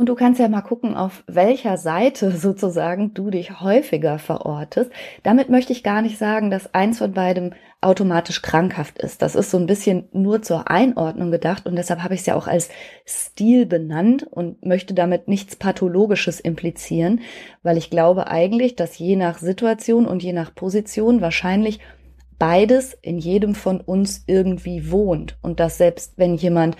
Und 0.00 0.08
du 0.08 0.14
kannst 0.14 0.40
ja 0.40 0.48
mal 0.48 0.62
gucken, 0.62 0.96
auf 0.96 1.24
welcher 1.26 1.76
Seite 1.76 2.30
sozusagen 2.34 3.12
du 3.12 3.28
dich 3.28 3.60
häufiger 3.60 4.18
verortest. 4.18 4.90
Damit 5.24 5.50
möchte 5.50 5.74
ich 5.74 5.82
gar 5.82 6.00
nicht 6.00 6.16
sagen, 6.16 6.50
dass 6.50 6.72
eins 6.72 6.96
von 6.96 7.12
beidem 7.12 7.52
automatisch 7.82 8.40
krankhaft 8.40 8.96
ist. 8.96 9.20
Das 9.20 9.34
ist 9.34 9.50
so 9.50 9.58
ein 9.58 9.66
bisschen 9.66 10.08
nur 10.12 10.40
zur 10.40 10.70
Einordnung 10.70 11.30
gedacht 11.30 11.66
und 11.66 11.76
deshalb 11.76 12.02
habe 12.02 12.14
ich 12.14 12.20
es 12.20 12.26
ja 12.26 12.34
auch 12.34 12.46
als 12.46 12.70
Stil 13.06 13.66
benannt 13.66 14.26
und 14.30 14.64
möchte 14.64 14.94
damit 14.94 15.28
nichts 15.28 15.54
Pathologisches 15.54 16.40
implizieren, 16.40 17.20
weil 17.62 17.76
ich 17.76 17.90
glaube 17.90 18.28
eigentlich, 18.28 18.76
dass 18.76 18.96
je 18.96 19.16
nach 19.16 19.36
Situation 19.36 20.06
und 20.06 20.22
je 20.22 20.32
nach 20.32 20.54
Position 20.54 21.20
wahrscheinlich 21.20 21.78
beides 22.38 22.96
in 23.02 23.18
jedem 23.18 23.54
von 23.54 23.82
uns 23.82 24.24
irgendwie 24.26 24.90
wohnt 24.90 25.36
und 25.42 25.60
dass 25.60 25.76
selbst 25.76 26.14
wenn 26.16 26.36
jemand 26.36 26.78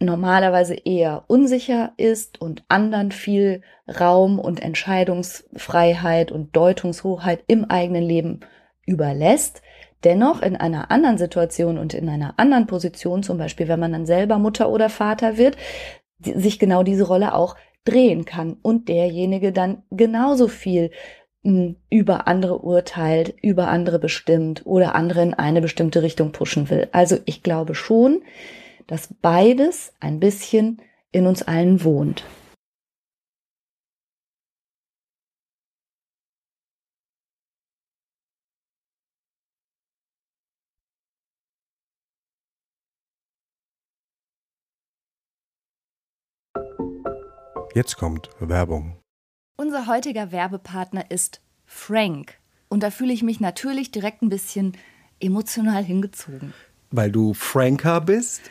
normalerweise 0.00 0.74
eher 0.74 1.24
unsicher 1.26 1.92
ist 1.96 2.40
und 2.40 2.62
anderen 2.68 3.10
viel 3.10 3.62
Raum 3.88 4.38
und 4.38 4.62
Entscheidungsfreiheit 4.62 6.30
und 6.30 6.54
Deutungshoheit 6.54 7.42
im 7.46 7.64
eigenen 7.64 8.04
Leben 8.04 8.40
überlässt, 8.86 9.62
dennoch 10.04 10.42
in 10.42 10.56
einer 10.56 10.90
anderen 10.90 11.18
Situation 11.18 11.78
und 11.78 11.94
in 11.94 12.08
einer 12.08 12.34
anderen 12.36 12.66
Position, 12.66 13.22
zum 13.22 13.38
Beispiel 13.38 13.66
wenn 13.68 13.80
man 13.80 13.92
dann 13.92 14.06
selber 14.06 14.38
Mutter 14.38 14.70
oder 14.70 14.88
Vater 14.88 15.36
wird, 15.36 15.56
sich 16.20 16.58
genau 16.58 16.82
diese 16.82 17.04
Rolle 17.04 17.34
auch 17.34 17.56
drehen 17.84 18.24
kann 18.24 18.56
und 18.62 18.88
derjenige 18.88 19.52
dann 19.52 19.82
genauso 19.90 20.46
viel 20.46 20.90
hm, 21.42 21.76
über 21.90 22.28
andere 22.28 22.60
urteilt, 22.60 23.34
über 23.42 23.68
andere 23.68 23.98
bestimmt 23.98 24.62
oder 24.64 24.94
andere 24.94 25.22
in 25.22 25.34
eine 25.34 25.60
bestimmte 25.60 26.02
Richtung 26.02 26.32
pushen 26.32 26.70
will. 26.70 26.88
Also 26.92 27.18
ich 27.24 27.42
glaube 27.42 27.74
schon, 27.74 28.22
dass 28.88 29.14
beides 29.22 29.92
ein 30.00 30.18
bisschen 30.18 30.82
in 31.12 31.26
uns 31.26 31.42
allen 31.42 31.84
wohnt. 31.84 32.24
Jetzt 47.74 47.96
kommt 47.96 48.30
Werbung. 48.40 48.98
Unser 49.56 49.86
heutiger 49.86 50.32
Werbepartner 50.32 51.10
ist 51.12 51.40
Frank. 51.64 52.38
Und 52.68 52.82
da 52.82 52.90
fühle 52.90 53.12
ich 53.12 53.22
mich 53.22 53.38
natürlich 53.38 53.92
direkt 53.92 54.22
ein 54.22 54.30
bisschen 54.30 54.76
emotional 55.20 55.84
hingezogen. 55.84 56.54
Weil 56.90 57.12
du 57.12 57.34
Franker 57.34 58.00
bist? 58.00 58.50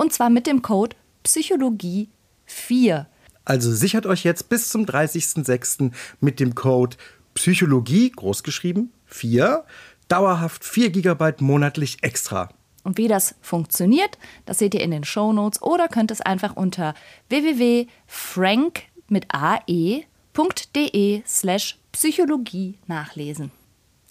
Und 0.00 0.14
zwar 0.14 0.30
mit 0.30 0.46
dem 0.46 0.62
Code 0.62 0.96
Psychologie 1.24 2.08
4. 2.46 3.06
Also 3.44 3.70
sichert 3.70 4.06
euch 4.06 4.24
jetzt 4.24 4.48
bis 4.48 4.70
zum 4.70 4.86
30.06. 4.86 5.92
mit 6.20 6.40
dem 6.40 6.54
Code 6.54 6.96
Psychologie, 7.34 8.10
großgeschrieben, 8.10 8.94
4, 9.04 9.62
dauerhaft 10.08 10.64
4 10.64 10.88
GB 10.88 11.32
monatlich 11.40 11.98
extra. 12.02 12.48
Und 12.82 12.96
wie 12.96 13.08
das 13.08 13.34
funktioniert, 13.42 14.16
das 14.46 14.58
seht 14.58 14.72
ihr 14.72 14.80
in 14.80 14.90
den 14.90 15.04
Show 15.04 15.34
Notes 15.34 15.60
oder 15.60 15.86
könnt 15.88 16.10
es 16.10 16.22
einfach 16.22 16.56
unter 16.56 16.94
www.frank 17.28 18.84
mit 19.08 19.26
ae.de 19.28 21.22
slash 21.26 21.78
Psychologie 21.92 22.78
nachlesen. 22.86 23.50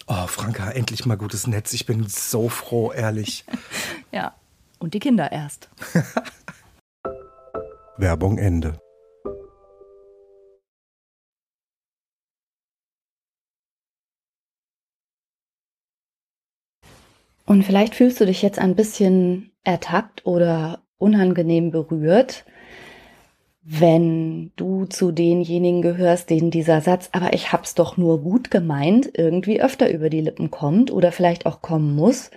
Oh, 0.06 0.28
Franka, 0.28 0.70
endlich 0.70 1.04
mal 1.04 1.16
gutes 1.16 1.48
Netz. 1.48 1.72
Ich 1.72 1.84
bin 1.84 2.06
so 2.06 2.48
froh, 2.48 2.92
ehrlich. 2.92 3.44
ja, 4.12 4.34
und 4.80 4.94
die 4.94 4.98
Kinder 4.98 5.30
erst. 5.30 5.70
Werbung 7.96 8.38
Ende. 8.38 8.80
Und 17.46 17.64
vielleicht 17.64 17.94
fühlst 17.94 18.20
du 18.20 18.26
dich 18.26 18.42
jetzt 18.42 18.58
ein 18.58 18.76
bisschen 18.76 19.52
ertappt 19.64 20.24
oder 20.24 20.82
unangenehm 20.98 21.70
berührt. 21.70 22.44
wenn 23.62 24.52
du 24.56 24.86
zu 24.86 25.12
denjenigen 25.12 25.82
gehörst, 25.82 26.30
denen 26.30 26.50
dieser 26.50 26.80
Satz, 26.80 27.10
aber 27.12 27.34
ich 27.34 27.52
hab's 27.52 27.74
doch 27.74 27.96
nur 27.96 28.22
gut 28.22 28.50
gemeint, 28.50 29.10
irgendwie 29.14 29.60
öfter 29.60 29.92
über 29.92 30.08
die 30.10 30.22
Lippen 30.22 30.50
kommt 30.50 30.90
oder 30.90 31.12
vielleicht 31.12 31.46
auch 31.46 31.60
kommen 31.60 31.94
muss, 31.94 32.30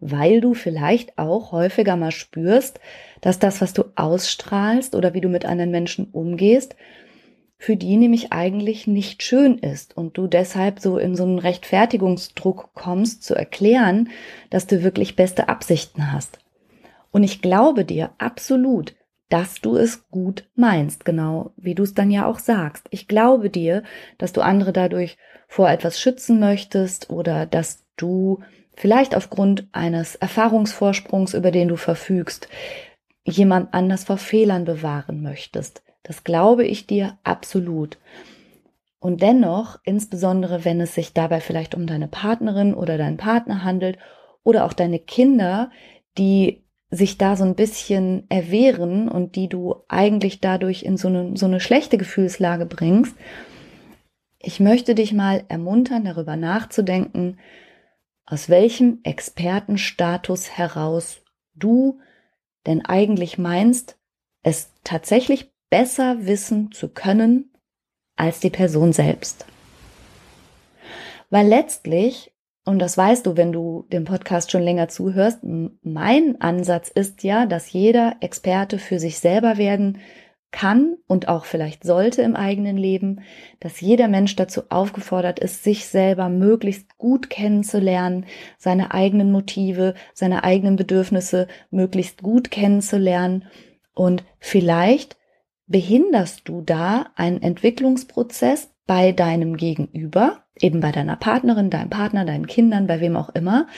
weil 0.00 0.40
du 0.40 0.54
vielleicht 0.54 1.18
auch 1.18 1.52
häufiger 1.52 1.96
mal 1.96 2.10
spürst, 2.10 2.80
dass 3.20 3.38
das, 3.38 3.60
was 3.60 3.72
du 3.72 3.84
ausstrahlst 3.96 4.94
oder 4.94 5.14
wie 5.14 5.20
du 5.20 5.28
mit 5.28 5.44
anderen 5.44 5.70
Menschen 5.70 6.08
umgehst, 6.10 6.74
für 7.58 7.76
die 7.76 7.98
nämlich 7.98 8.32
eigentlich 8.32 8.86
nicht 8.86 9.22
schön 9.22 9.58
ist 9.58 9.94
und 9.94 10.16
du 10.16 10.26
deshalb 10.26 10.80
so 10.80 10.96
in 10.96 11.14
so 11.14 11.24
einen 11.24 11.38
Rechtfertigungsdruck 11.38 12.70
kommst, 12.72 13.22
zu 13.22 13.34
erklären, 13.34 14.08
dass 14.48 14.66
du 14.66 14.82
wirklich 14.82 15.14
beste 15.14 15.50
Absichten 15.50 16.10
hast. 16.10 16.38
Und 17.10 17.22
ich 17.22 17.42
glaube 17.42 17.84
dir 17.84 18.12
absolut, 18.16 18.94
dass 19.28 19.60
du 19.60 19.76
es 19.76 20.08
gut 20.08 20.48
meinst, 20.54 21.04
genau 21.04 21.52
wie 21.56 21.74
du 21.74 21.82
es 21.82 21.92
dann 21.92 22.10
ja 22.10 22.26
auch 22.26 22.38
sagst. 22.38 22.86
Ich 22.90 23.08
glaube 23.08 23.50
dir, 23.50 23.82
dass 24.16 24.32
du 24.32 24.40
andere 24.40 24.72
dadurch 24.72 25.18
vor 25.46 25.68
etwas 25.68 26.00
schützen 26.00 26.40
möchtest 26.40 27.10
oder 27.10 27.44
dass 27.44 27.84
du 27.96 28.40
vielleicht 28.74 29.14
aufgrund 29.14 29.68
eines 29.72 30.16
Erfahrungsvorsprungs, 30.16 31.34
über 31.34 31.50
den 31.50 31.68
du 31.68 31.76
verfügst, 31.76 32.48
jemand 33.24 33.74
anders 33.74 34.04
vor 34.04 34.16
Fehlern 34.16 34.64
bewahren 34.64 35.22
möchtest. 35.22 35.82
Das 36.02 36.24
glaube 36.24 36.64
ich 36.64 36.86
dir 36.86 37.18
absolut. 37.24 37.98
Und 38.98 39.22
dennoch, 39.22 39.78
insbesondere 39.84 40.64
wenn 40.64 40.80
es 40.80 40.94
sich 40.94 41.14
dabei 41.14 41.40
vielleicht 41.40 41.74
um 41.74 41.86
deine 41.86 42.08
Partnerin 42.08 42.74
oder 42.74 42.98
deinen 42.98 43.16
Partner 43.16 43.64
handelt 43.64 43.98
oder 44.42 44.64
auch 44.64 44.72
deine 44.72 44.98
Kinder, 44.98 45.70
die 46.18 46.64
sich 46.90 47.18
da 47.18 47.36
so 47.36 47.44
ein 47.44 47.54
bisschen 47.54 48.24
erwehren 48.28 49.08
und 49.08 49.36
die 49.36 49.48
du 49.48 49.76
eigentlich 49.88 50.40
dadurch 50.40 50.82
in 50.82 50.96
so 50.96 51.08
eine, 51.08 51.36
so 51.36 51.46
eine 51.46 51.60
schlechte 51.60 51.98
Gefühlslage 51.98 52.66
bringst, 52.66 53.14
ich 54.42 54.58
möchte 54.58 54.94
dich 54.94 55.12
mal 55.12 55.44
ermuntern, 55.48 56.04
darüber 56.04 56.36
nachzudenken, 56.36 57.38
aus 58.26 58.48
welchem 58.48 59.00
Expertenstatus 59.02 60.50
heraus 60.50 61.22
du 61.54 62.00
denn 62.66 62.84
eigentlich 62.84 63.38
meinst, 63.38 63.98
es 64.42 64.70
tatsächlich 64.84 65.52
besser 65.70 66.26
wissen 66.26 66.72
zu 66.72 66.88
können 66.88 67.52
als 68.16 68.40
die 68.40 68.50
Person 68.50 68.92
selbst. 68.92 69.46
Weil 71.30 71.46
letztlich, 71.46 72.32
und 72.64 72.78
das 72.80 72.98
weißt 72.98 73.24
du, 73.24 73.36
wenn 73.36 73.52
du 73.52 73.86
dem 73.92 74.04
Podcast 74.04 74.50
schon 74.50 74.62
länger 74.62 74.88
zuhörst, 74.88 75.38
mein 75.42 76.40
Ansatz 76.40 76.88
ist 76.88 77.22
ja, 77.22 77.46
dass 77.46 77.72
jeder 77.72 78.16
Experte 78.20 78.78
für 78.78 78.98
sich 78.98 79.18
selber 79.20 79.56
werden 79.56 79.98
kann 80.52 80.96
und 81.06 81.28
auch 81.28 81.44
vielleicht 81.44 81.84
sollte 81.84 82.22
im 82.22 82.36
eigenen 82.36 82.76
Leben, 82.76 83.20
dass 83.60 83.80
jeder 83.80 84.08
Mensch 84.08 84.36
dazu 84.36 84.62
aufgefordert 84.68 85.38
ist, 85.38 85.62
sich 85.62 85.86
selber 85.86 86.28
möglichst 86.28 86.98
gut 86.98 87.30
kennenzulernen, 87.30 88.26
seine 88.58 88.92
eigenen 88.92 89.30
Motive, 89.32 89.94
seine 90.12 90.44
eigenen 90.44 90.76
Bedürfnisse 90.76 91.46
möglichst 91.70 92.22
gut 92.22 92.50
kennenzulernen. 92.50 93.44
Und 93.94 94.24
vielleicht 94.38 95.16
behinderst 95.66 96.42
du 96.48 96.62
da 96.62 97.06
einen 97.14 97.42
Entwicklungsprozess 97.42 98.70
bei 98.86 99.12
deinem 99.12 99.56
Gegenüber, 99.56 100.44
eben 100.58 100.80
bei 100.80 100.90
deiner 100.90 101.16
Partnerin, 101.16 101.70
deinem 101.70 101.90
Partner, 101.90 102.24
deinen 102.24 102.48
Kindern, 102.48 102.88
bei 102.88 103.00
wem 103.00 103.16
auch 103.16 103.28
immer, 103.30 103.68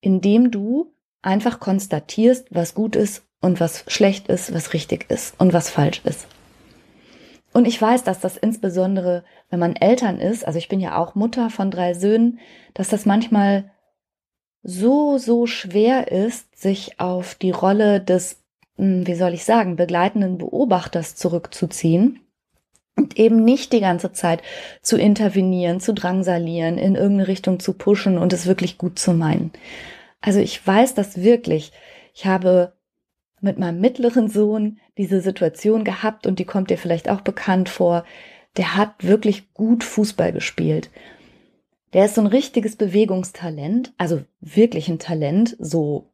indem 0.00 0.50
du 0.50 0.94
einfach 1.20 1.60
konstatierst, 1.60 2.48
was 2.50 2.74
gut 2.74 2.96
ist 2.96 3.26
und 3.46 3.60
was 3.60 3.84
schlecht 3.86 4.28
ist, 4.28 4.52
was 4.52 4.74
richtig 4.74 5.10
ist 5.10 5.34
und 5.38 5.52
was 5.52 5.70
falsch 5.70 6.02
ist. 6.04 6.26
Und 7.52 7.66
ich 7.66 7.80
weiß, 7.80 8.04
dass 8.04 8.20
das 8.20 8.36
insbesondere, 8.36 9.24
wenn 9.48 9.60
man 9.60 9.76
Eltern 9.76 10.20
ist, 10.20 10.46
also 10.46 10.58
ich 10.58 10.68
bin 10.68 10.80
ja 10.80 10.98
auch 10.98 11.14
Mutter 11.14 11.48
von 11.48 11.70
drei 11.70 11.94
Söhnen, 11.94 12.38
dass 12.74 12.88
das 12.88 13.06
manchmal 13.06 13.70
so, 14.62 15.16
so 15.16 15.46
schwer 15.46 16.12
ist, 16.12 16.54
sich 16.54 17.00
auf 17.00 17.34
die 17.34 17.52
Rolle 17.52 18.00
des 18.00 18.42
hm, 18.76 19.06
wie 19.06 19.14
soll 19.14 19.34
ich 19.34 19.44
sagen, 19.44 19.76
begleitenden 19.76 20.38
Beobachters 20.38 21.16
zurückzuziehen 21.16 22.20
und 22.96 23.18
eben 23.18 23.44
nicht 23.44 23.72
die 23.72 23.80
ganze 23.80 24.12
Zeit 24.12 24.42
zu 24.82 24.96
intervenieren, 24.98 25.80
zu 25.80 25.94
drangsalieren, 25.94 26.78
in 26.78 26.94
irgendeine 26.94 27.28
Richtung 27.28 27.60
zu 27.60 27.72
pushen 27.72 28.18
und 28.18 28.32
es 28.32 28.46
wirklich 28.46 28.78
gut 28.78 28.98
zu 28.98 29.12
meinen. 29.12 29.52
Also 30.20 30.40
ich 30.40 30.64
weiß 30.66 30.94
das 30.94 31.22
wirklich. 31.22 31.72
Ich 32.14 32.26
habe 32.26 32.72
mit 33.40 33.58
meinem 33.58 33.80
mittleren 33.80 34.28
Sohn 34.28 34.78
diese 34.98 35.20
Situation 35.20 35.84
gehabt 35.84 36.26
und 36.26 36.38
die 36.38 36.44
kommt 36.44 36.70
dir 36.70 36.78
vielleicht 36.78 37.08
auch 37.08 37.20
bekannt 37.20 37.68
vor. 37.68 38.04
Der 38.56 38.76
hat 38.76 39.04
wirklich 39.04 39.52
gut 39.52 39.84
Fußball 39.84 40.32
gespielt. 40.32 40.90
Der 41.92 42.06
ist 42.06 42.14
so 42.14 42.20
ein 42.20 42.26
richtiges 42.26 42.76
Bewegungstalent, 42.76 43.92
also 43.98 44.22
wirklich 44.40 44.88
ein 44.88 44.98
Talent, 44.98 45.56
so 45.58 46.10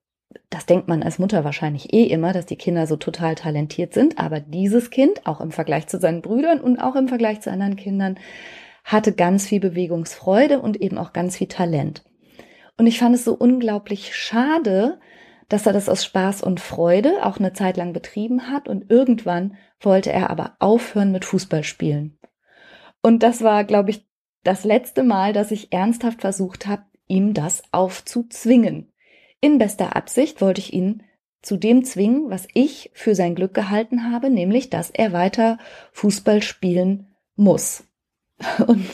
das 0.51 0.67
denkt 0.67 0.89
man 0.89 1.03
als 1.03 1.19
Mutter 1.19 1.45
wahrscheinlich 1.45 1.93
eh 1.93 2.05
immer, 2.05 2.33
dass 2.33 2.47
die 2.47 2.57
Kinder 2.57 2.87
so 2.87 2.97
total 2.97 3.35
talentiert 3.35 3.95
sind, 3.95 4.19
aber 4.19 4.41
dieses 4.41 4.91
Kind, 4.91 5.27
auch 5.27 5.41
im 5.41 5.51
Vergleich 5.51 5.87
zu 5.87 5.99
seinen 5.99 6.23
Brüdern 6.23 6.61
und 6.61 6.79
auch 6.79 6.97
im 6.97 7.09
Vergleich 7.09 7.41
zu 7.41 7.51
anderen 7.51 7.77
Kindern, 7.77 8.19
hatte 8.85 9.13
ganz 9.13 9.47
viel 9.47 9.61
Bewegungsfreude 9.61 10.61
und 10.61 10.81
eben 10.81 10.99
auch 10.99 11.13
ganz 11.13 11.37
viel 11.37 11.47
Talent. 11.47 12.05
Und 12.77 12.87
ich 12.87 12.99
fand 12.99 13.15
es 13.15 13.25
so 13.25 13.35
unglaublich 13.35 14.17
schade, 14.17 14.99
dass 15.53 15.67
er 15.67 15.75
das 15.75 15.91
aus 15.91 16.03
Spaß 16.03 16.43
und 16.43 16.61
Freude 16.61 17.27
auch 17.27 17.39
eine 17.39 17.53
Zeit 17.53 17.77
lang 17.77 17.93
betrieben 17.93 18.51
hat 18.51 18.69
und 18.69 18.91
irgendwann 18.91 19.57
wollte 19.81 20.11
er 20.11 20.31
aber 20.31 20.57
aufhören 20.61 21.13
mit 21.13 21.27
Fußballspielen. 21.27 22.19
Und 23.03 23.23
das 23.23 23.43
war, 23.43 23.65
glaube 23.65 23.91
ich, 23.91 24.07
das 24.45 24.65
letzte 24.65 25.03
Mal, 25.03 25.35
dass 25.35 25.51
ich 25.51 25.71
ernsthaft 25.71 26.23
versucht 26.23 26.67
habe, 26.67 26.85
ihm 27.07 27.35
das 27.35 27.63
aufzuzwingen. 27.71 28.93
In 29.43 29.59
bester 29.59 29.95
Absicht 29.95 30.41
wollte 30.41 30.63
ich 30.63 30.73
ihn 30.73 31.03
zu 31.43 31.59
dem 31.59 31.85
zwingen, 31.85 32.31
was 32.31 32.49
ich 32.55 32.91
für 32.95 33.15
sein 33.15 33.35
Glück 33.35 33.53
gehalten 33.53 34.11
habe, 34.11 34.31
nämlich, 34.31 34.71
dass 34.71 34.89
er 34.89 35.13
weiter 35.13 35.59
Fußball 35.93 36.41
spielen 36.41 37.09
muss. 37.37 37.85
Und 38.67 38.87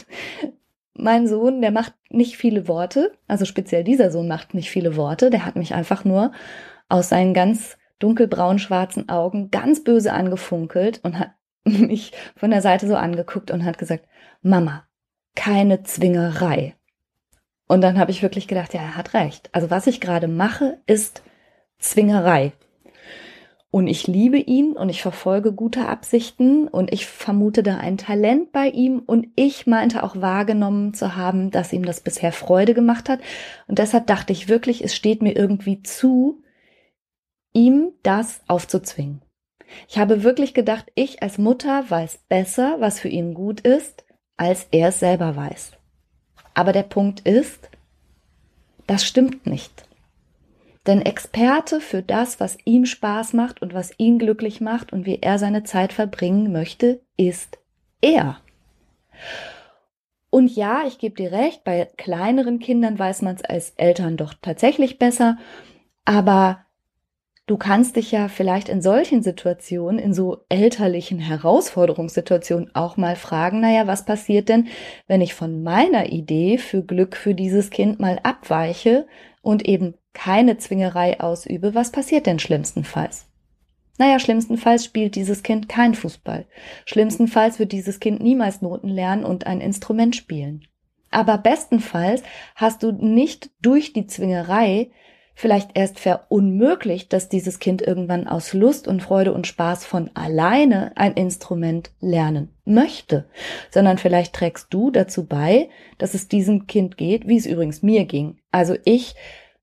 mein 0.99 1.27
Sohn, 1.27 1.61
der 1.61 1.71
macht 1.71 1.95
nicht 2.11 2.37
viele 2.37 2.69
Worte, 2.69 3.13
also 3.27 3.45
speziell 3.45 3.85
dieser 3.85 4.11
Sohn 4.11 4.29
macht 4.29 4.55
nicht 4.55 4.71
viele 4.71 4.97
Worte, 4.97 5.31
der 5.31 5.47
hat 5.47 5.57
mich 5.57 5.75
einfach 5.75 6.05
nur 6.05 6.33
aus 6.89 7.09
seinen 7.09 7.35
ganz 7.35 7.79
dunkelbraun-schwarzen 7.99 9.09
Augen 9.09 9.51
ganz 9.51 9.85
böse 9.85 10.13
angefunkelt 10.13 11.01
und 11.03 11.19
hat 11.19 11.31
mich 11.65 12.13
von 12.37 12.51
der 12.51 12.63
Seite 12.63 12.87
so 12.87 12.97
angeguckt 12.97 13.51
und 13.51 13.65
hat 13.65 13.79
gesagt, 13.79 14.07
Mama, 14.43 14.85
keine 15.35 15.83
Zwingerei. 15.83 16.75
Und 17.67 17.83
dann 17.83 17.99
habe 17.99 18.11
ich 18.11 18.23
wirklich 18.23 18.49
gedacht, 18.49 18.73
ja, 18.75 18.81
er 18.81 18.97
hat 18.97 19.15
recht. 19.15 19.51
Also 19.53 19.71
was 19.71 19.87
ich 19.87 20.01
gerade 20.01 20.27
mache, 20.27 20.79
ist 20.87 21.23
Zwingerei. 21.79 22.53
Und 23.71 23.87
ich 23.87 24.07
liebe 24.07 24.39
ihn 24.39 24.73
und 24.73 24.89
ich 24.89 25.03
verfolge 25.03 25.53
gute 25.53 25.89
Absichten 25.89 26.69
und 26.69 26.91
ich 26.91 27.07
vermute 27.07 27.63
da 27.63 27.77
ein 27.77 27.99
Talent 27.99 28.51
bei 28.51 28.69
ihm 28.69 29.01
und 29.01 29.29
ich 29.37 29.67
meinte 29.67 30.03
auch 30.03 30.17
wahrgenommen 30.17 30.95
zu 30.95 31.17
haben, 31.17 31.51
dass 31.51 31.75
ihm 31.75 31.85
das 31.85 32.01
bisher 32.01 32.33
Freude 32.33 32.73
gemacht 32.73 33.11
hat. 33.11 33.21
Und 33.67 33.79
deshalb 33.79 34.07
dachte 34.07 34.33
ich 34.33 34.49
wirklich, 34.49 34.83
es 34.83 34.97
steht 34.97 35.21
mir 35.21 35.37
irgendwie 35.37 35.83
zu, 35.83 36.43
ihm 37.53 37.93
das 38.03 38.41
aufzuzwingen. 38.47 39.21
Ich 39.87 39.99
habe 39.99 40.23
wirklich 40.23 40.55
gedacht, 40.55 40.87
ich 40.95 41.23
als 41.23 41.37
Mutter 41.37 41.85
weiß 41.89 42.21
besser, 42.29 42.77
was 42.79 43.01
für 43.01 43.09
ihn 43.09 43.35
gut 43.35 43.61
ist, 43.61 44.07
als 44.39 44.67
er 44.71 44.89
es 44.89 45.01
selber 45.01 45.37
weiß. 45.37 45.73
Aber 46.55 46.73
der 46.73 46.85
Punkt 46.85 47.21
ist, 47.21 47.69
das 48.87 49.05
stimmt 49.05 49.47
nicht. 49.47 49.88
Denn 50.89 51.03
Experte 51.03 51.83
für 51.83 52.03
das, 52.03 52.41
was 52.41 52.57
ihm 52.65 52.87
Spaß 52.87 53.35
macht 53.35 53.61
und 53.61 53.75
was 53.75 53.93
ihn 53.99 54.19
glücklich 54.19 54.63
macht 54.63 54.91
und 54.91 55.05
wie 55.05 55.19
er 55.21 55.39
seine 55.39 55.63
Zeit 55.63 55.93
verbringen 55.93 56.51
möchte, 56.51 57.03
ist 57.19 57.59
er. 58.01 58.39
Und 60.31 60.57
ja, 60.57 60.85
ich 60.87 60.99
gebe 60.99 61.15
dir 61.15 61.31
recht, 61.31 61.63
bei 61.63 61.87
kleineren 61.99 62.59
Kindern 62.59 62.99
weiß 62.99 63.21
man 63.21 63.37
es 63.37 63.45
als 63.45 63.75
Eltern 63.77 64.17
doch 64.17 64.33
tatsächlich 64.41 64.99
besser, 64.99 65.37
aber 66.07 66.65
Du 67.49 67.57
kannst 67.57 67.97
dich 67.97 68.13
ja 68.13 68.29
vielleicht 68.29 68.69
in 68.69 68.83
solchen 68.83 69.23
Situationen, 69.23 69.99
in 69.99 70.13
so 70.13 70.45
elterlichen 70.51 71.19
Herausforderungssituationen 71.19 72.75
auch 72.75 72.99
mal 72.99 73.17
fragen, 73.17 73.61
naja, 73.61 73.87
was 73.87 74.05
passiert 74.05 74.51
denn, 74.51 74.69
wenn 75.07 75.23
ich 75.23 75.33
von 75.33 75.63
meiner 75.63 76.13
Idee 76.13 76.59
für 76.59 76.83
Glück 76.83 77.17
für 77.17 77.35
dieses 77.35 77.71
Kind 77.71 78.01
mal 78.01 78.21
abweiche 78.23 79.07
und 79.41 79.67
eben 79.67 79.95
keine 80.13 80.59
Zwingerei 80.59 81.21
ausübe, 81.21 81.75
was 81.75 81.93
passiert 81.93 82.27
denn 82.27 82.39
schlimmstenfalls? 82.39 83.27
Naja, 83.99 84.21
schlimmstenfalls 84.21 84.85
spielt 84.85 85.17
dieses 85.17 85.43
Kind 85.43 85.69
kein 85.69 85.95
Fußball. 85.95 86.47
Schlimmstenfalls 86.87 87.59
wird 87.59 87.73
dieses 87.73 87.99
Kind 87.99 88.23
niemals 88.23 88.63
Noten 88.63 88.89
lernen 88.89 89.25
und 89.25 89.47
ein 89.47 89.61
Instrument 89.61 90.15
spielen. 90.15 90.67
Aber 91.11 91.39
bestenfalls 91.39 92.23
hast 92.55 92.83
du 92.83 92.93
nicht 92.93 93.51
durch 93.61 93.93
die 93.93 94.07
Zwingerei 94.07 94.91
vielleicht 95.35 95.79
erst 95.79 96.01
verunmöglicht, 96.01 97.13
dass 97.13 97.29
dieses 97.29 97.61
Kind 97.61 97.81
irgendwann 97.81 98.27
aus 98.27 98.55
Lust 98.55 98.89
und 98.89 99.03
Freude 99.03 99.33
und 99.33 99.47
Spaß 99.47 99.85
von 99.85 100.11
alleine 100.15 100.97
ein 100.97 101.15
Instrument 101.15 101.93
lernen 102.01 102.57
möchte, 102.65 103.25
sondern 103.71 103.99
vielleicht 103.99 104.35
trägst 104.35 104.67
du 104.71 104.91
dazu 104.91 105.27
bei, 105.27 105.71
dass 105.97 106.15
es 106.15 106.27
diesem 106.27 106.67
Kind 106.67 106.97
geht, 106.97 107.29
wie 107.29 107.37
es 107.37 107.47
übrigens 107.47 107.83
mir 107.83 108.05
ging. 108.05 108.39
Also 108.51 108.75
ich 108.85 109.15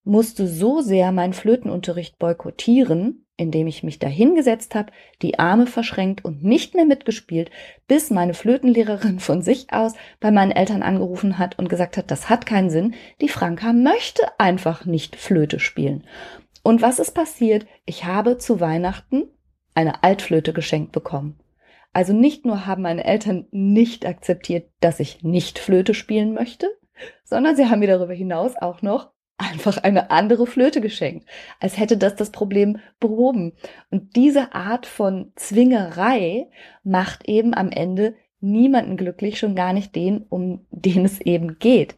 musste 0.06 0.48
so 0.48 0.82
sehr 0.82 1.12
meinen 1.12 1.34
Flötenunterricht 1.34 2.18
boykottieren, 2.20 3.26
indem 3.38 3.68
ich 3.68 3.84
mich 3.84 4.00
dahingesetzt 4.00 4.76
habe, 4.76 4.94
die 5.22 5.40
Arme 5.40 5.68
verschränkt 5.68 6.24
und 6.24 6.44
nicht 6.44 6.74
mehr 6.74 6.86
mitgespielt, 6.86 7.52
bis 7.88 8.12
meine 8.12 8.34
Flötenlehrerin 8.34 9.20
von 9.20 9.42
sich 9.42 9.74
aus 9.74 9.94
bei 10.20 10.32
meinen 10.32 10.52
Eltern 10.52 10.84
angerufen 10.84 11.38
hat 11.38 11.60
und 11.60 11.68
gesagt 11.68 11.98
hat, 11.98 12.12
das 12.12 12.30
hat 12.30 12.46
keinen 12.46 12.70
Sinn, 12.70 12.94
die 13.20 13.30
Franka 13.30 13.74
möchte 13.74 14.24
einfach 14.40 14.86
nicht 14.86 15.16
Flöte 15.16 15.60
spielen. 15.60 16.06
Und 16.64 16.82
was 16.82 17.00
ist 17.00 17.12
passiert? 17.12 17.68
Ich 17.86 18.06
habe 18.06 18.38
zu 18.38 18.60
Weihnachten 18.60 19.26
eine 19.74 20.04
Altflöte 20.04 20.54
geschenkt 20.54 20.94
bekommen. 20.94 21.40
Also 21.94 22.14
nicht 22.14 22.46
nur 22.46 22.66
haben 22.66 22.82
meine 22.82 23.06
Eltern 23.06 23.48
nicht 23.52 24.06
akzeptiert, 24.06 24.70
dass 24.82 25.00
ich 25.00 25.24
nicht 25.24 25.60
Flöte 25.60 25.94
spielen 25.94 26.34
möchte, 26.34 26.68
sondern 27.24 27.56
sie 27.56 27.68
haben 27.68 27.80
mir 27.80 27.88
darüber 27.88 28.14
hinaus 28.14 28.56
auch 28.58 28.82
noch 28.82 29.12
einfach 29.38 29.78
eine 29.78 30.12
andere 30.12 30.48
Flöte 30.48 30.82
geschenkt, 30.82 31.28
als 31.60 31.78
hätte 31.78 31.98
das 31.98 32.16
das 32.16 32.32
Problem 32.32 32.78
behoben. 33.00 33.54
Und 33.92 34.16
diese 34.16 34.54
Art 34.54 34.86
von 34.86 35.32
Zwingerei 35.36 36.48
macht 36.84 37.28
eben 37.28 37.54
am 37.54 37.70
Ende 37.70 38.16
niemanden 38.40 38.98
glücklich, 38.98 39.40
schon 39.40 39.56
gar 39.56 39.74
nicht 39.74 39.96
den, 39.96 40.26
um 40.30 40.66
den 40.70 41.06
es 41.06 41.20
eben 41.22 41.60
geht. 41.60 41.96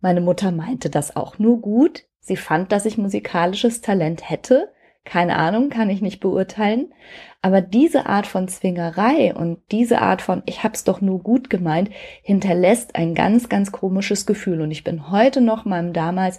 Meine 0.00 0.20
Mutter 0.20 0.50
meinte 0.50 0.90
das 0.90 1.14
auch 1.14 1.38
nur 1.38 1.60
gut. 1.60 2.04
Sie 2.20 2.36
fand, 2.36 2.72
dass 2.72 2.86
ich 2.86 2.98
musikalisches 2.98 3.80
Talent 3.80 4.28
hätte. 4.28 4.72
Keine 5.04 5.36
Ahnung, 5.36 5.68
kann 5.68 5.90
ich 5.90 6.00
nicht 6.00 6.20
beurteilen. 6.20 6.92
Aber 7.40 7.60
diese 7.60 8.06
Art 8.06 8.26
von 8.26 8.46
Zwingerei 8.48 9.34
und 9.34 9.58
diese 9.72 10.00
Art 10.00 10.22
von 10.22 10.42
ich 10.46 10.62
hab's 10.62 10.84
doch 10.84 11.00
nur 11.00 11.20
gut 11.20 11.50
gemeint 11.50 11.90
hinterlässt 12.22 12.94
ein 12.94 13.14
ganz, 13.14 13.48
ganz 13.48 13.72
komisches 13.72 14.26
Gefühl. 14.26 14.60
Und 14.60 14.70
ich 14.70 14.84
bin 14.84 15.10
heute 15.10 15.40
noch 15.40 15.64
meinem 15.64 15.92
damals 15.92 16.38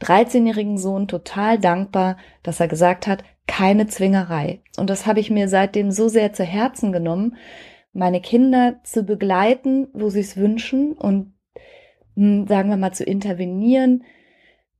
13-jährigen 0.00 0.78
Sohn 0.78 1.08
total 1.08 1.58
dankbar, 1.58 2.16
dass 2.42 2.60
er 2.60 2.68
gesagt 2.68 3.06
hat, 3.06 3.24
keine 3.46 3.86
Zwingerei. 3.86 4.62
Und 4.76 4.90
das 4.90 5.06
habe 5.06 5.20
ich 5.20 5.30
mir 5.30 5.48
seitdem 5.48 5.90
so 5.90 6.08
sehr 6.08 6.32
zu 6.32 6.44
Herzen 6.44 6.92
genommen, 6.92 7.36
meine 7.92 8.20
Kinder 8.20 8.80
zu 8.82 9.04
begleiten, 9.04 9.88
wo 9.92 10.10
sie 10.10 10.20
es 10.20 10.36
wünschen 10.36 10.92
und 10.92 11.32
hm, 12.16 12.46
sagen 12.46 12.70
wir 12.70 12.76
mal 12.76 12.92
zu 12.92 13.04
intervenieren, 13.04 14.04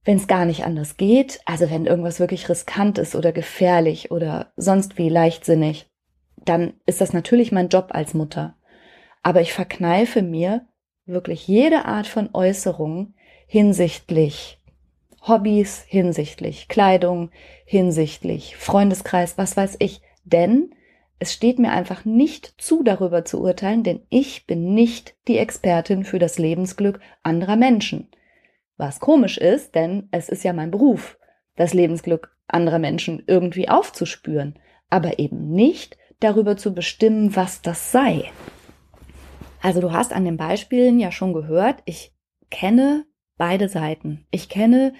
wenn 0.04 0.18
es 0.18 0.26
gar 0.26 0.44
nicht 0.44 0.64
anders 0.64 0.96
geht, 0.96 1.40
also 1.46 1.70
wenn 1.70 1.86
irgendwas 1.86 2.20
wirklich 2.20 2.48
riskant 2.48 2.98
ist 2.98 3.14
oder 3.14 3.32
gefährlich 3.32 4.10
oder 4.10 4.52
sonst 4.56 4.98
wie 4.98 5.08
leichtsinnig, 5.08 5.90
dann 6.44 6.74
ist 6.84 7.00
das 7.00 7.12
natürlich 7.12 7.52
mein 7.52 7.68
Job 7.68 7.88
als 7.90 8.12
Mutter. 8.12 8.56
Aber 9.22 9.40
ich 9.40 9.54
verkneife 9.54 10.20
mir 10.20 10.66
wirklich 11.06 11.48
jede 11.48 11.86
Art 11.86 12.06
von 12.06 12.30
Äußerung 12.34 13.14
hinsichtlich 13.46 14.60
Hobbys 15.26 15.82
hinsichtlich 15.86 16.68
Kleidung, 16.68 17.30
hinsichtlich 17.64 18.56
Freundeskreis, 18.56 19.38
was 19.38 19.56
weiß 19.56 19.76
ich. 19.78 20.02
Denn 20.24 20.74
es 21.18 21.32
steht 21.32 21.58
mir 21.58 21.70
einfach 21.70 22.04
nicht 22.04 22.54
zu, 22.58 22.82
darüber 22.82 23.24
zu 23.24 23.40
urteilen, 23.40 23.82
denn 23.82 24.02
ich 24.10 24.46
bin 24.46 24.74
nicht 24.74 25.14
die 25.26 25.38
Expertin 25.38 26.04
für 26.04 26.18
das 26.18 26.38
Lebensglück 26.38 27.00
anderer 27.22 27.56
Menschen. 27.56 28.08
Was 28.76 29.00
komisch 29.00 29.38
ist, 29.38 29.74
denn 29.74 30.08
es 30.10 30.28
ist 30.28 30.44
ja 30.44 30.52
mein 30.52 30.70
Beruf, 30.70 31.18
das 31.56 31.72
Lebensglück 31.72 32.36
anderer 32.48 32.78
Menschen 32.78 33.22
irgendwie 33.26 33.68
aufzuspüren, 33.68 34.58
aber 34.90 35.18
eben 35.18 35.50
nicht 35.52 35.96
darüber 36.20 36.56
zu 36.56 36.74
bestimmen, 36.74 37.34
was 37.36 37.62
das 37.62 37.92
sei. 37.92 38.30
Also 39.62 39.80
du 39.80 39.92
hast 39.92 40.12
an 40.12 40.24
den 40.24 40.36
Beispielen 40.36 40.98
ja 40.98 41.10
schon 41.10 41.32
gehört, 41.32 41.80
ich 41.86 42.12
kenne 42.50 43.06
beide 43.36 43.68
Seiten. 43.68 44.26
Ich 44.30 44.48
kenne 44.48 44.94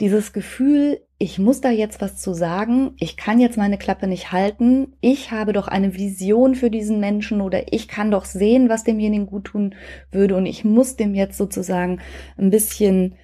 dieses 0.00 0.32
Gefühl, 0.32 1.00
ich 1.18 1.38
muss 1.38 1.62
da 1.62 1.70
jetzt 1.70 2.02
was 2.02 2.20
zu 2.20 2.34
sagen, 2.34 2.92
ich 2.98 3.16
kann 3.16 3.40
jetzt 3.40 3.56
meine 3.56 3.78
Klappe 3.78 4.06
nicht 4.06 4.32
halten, 4.32 4.92
ich 5.00 5.30
habe 5.30 5.54
doch 5.54 5.68
eine 5.68 5.94
Vision 5.94 6.54
für 6.54 6.70
diesen 6.70 7.00
Menschen 7.00 7.40
oder 7.40 7.72
ich 7.72 7.88
kann 7.88 8.10
doch 8.10 8.26
sehen, 8.26 8.68
was 8.68 8.84
demjenigen 8.84 9.26
gut 9.26 9.44
tun 9.46 9.74
würde 10.10 10.36
und 10.36 10.44
ich 10.44 10.64
muss 10.64 10.96
dem 10.96 11.14
jetzt 11.14 11.38
sozusagen 11.38 12.00
ein 12.36 12.50
bisschen 12.50 13.14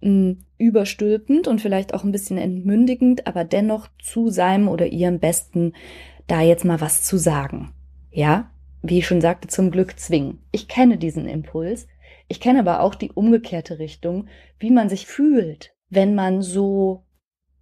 mh, 0.00 0.08
hm, 0.08 0.44
überstülpend 0.58 1.48
und 1.48 1.60
vielleicht 1.60 1.94
auch 1.94 2.04
ein 2.04 2.12
bisschen 2.12 2.38
entmündigend, 2.38 3.26
aber 3.26 3.44
dennoch 3.44 3.88
zu 4.00 4.28
seinem 4.28 4.68
oder 4.68 4.86
ihrem 4.86 5.18
Besten 5.18 5.72
da 6.28 6.42
jetzt 6.42 6.64
mal 6.64 6.80
was 6.80 7.02
zu 7.02 7.16
sagen. 7.16 7.72
Ja, 8.12 8.50
wie 8.82 8.98
ich 8.98 9.06
schon 9.06 9.20
sagte, 9.20 9.48
zum 9.48 9.70
Glück 9.70 9.98
zwingen. 9.98 10.38
Ich 10.52 10.68
kenne 10.68 10.98
diesen 10.98 11.26
Impuls. 11.26 11.88
Ich 12.30 12.38
kenne 12.38 12.60
aber 12.60 12.80
auch 12.80 12.94
die 12.94 13.10
umgekehrte 13.10 13.80
Richtung, 13.80 14.28
wie 14.60 14.70
man 14.70 14.88
sich 14.88 15.08
fühlt, 15.08 15.74
wenn 15.88 16.14
man 16.14 16.42
so, 16.42 17.04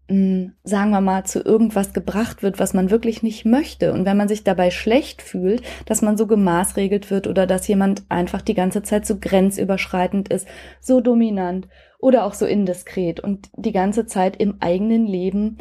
hm, 0.09 0.53
sagen 0.63 0.91
wir 0.91 1.01
mal, 1.01 1.25
zu 1.25 1.43
irgendwas 1.43 1.95
gebracht 1.95 2.43
wird, 2.43 2.59
was 2.59 2.75
man 2.75 2.91
wirklich 2.91 3.23
nicht 3.23 3.47
möchte. 3.47 3.95
Und 3.95 4.05
wenn 4.05 4.19
man 4.19 4.29
sich 4.29 4.45
dabei 4.45 4.71
schlecht 4.71 5.23
fühlt, 5.23 5.63
dass 5.87 6.03
man 6.03 6.19
so 6.19 6.27
gemaßregelt 6.27 7.11
wird 7.11 7.27
oder 7.27 7.47
dass 7.47 7.67
jemand 7.67 8.03
einfach 8.11 8.43
die 8.43 8.53
ganze 8.53 8.83
Zeit 8.83 9.07
so 9.07 9.19
grenzüberschreitend 9.19 10.29
ist, 10.29 10.47
so 10.83 11.01
dominant 11.01 11.67
oder 11.99 12.27
auch 12.27 12.35
so 12.35 12.45
indiskret 12.45 13.21
und 13.21 13.49
die 13.57 13.73
ganze 13.73 14.05
Zeit 14.05 14.37
im 14.37 14.59
eigenen 14.61 15.07
Leben 15.07 15.57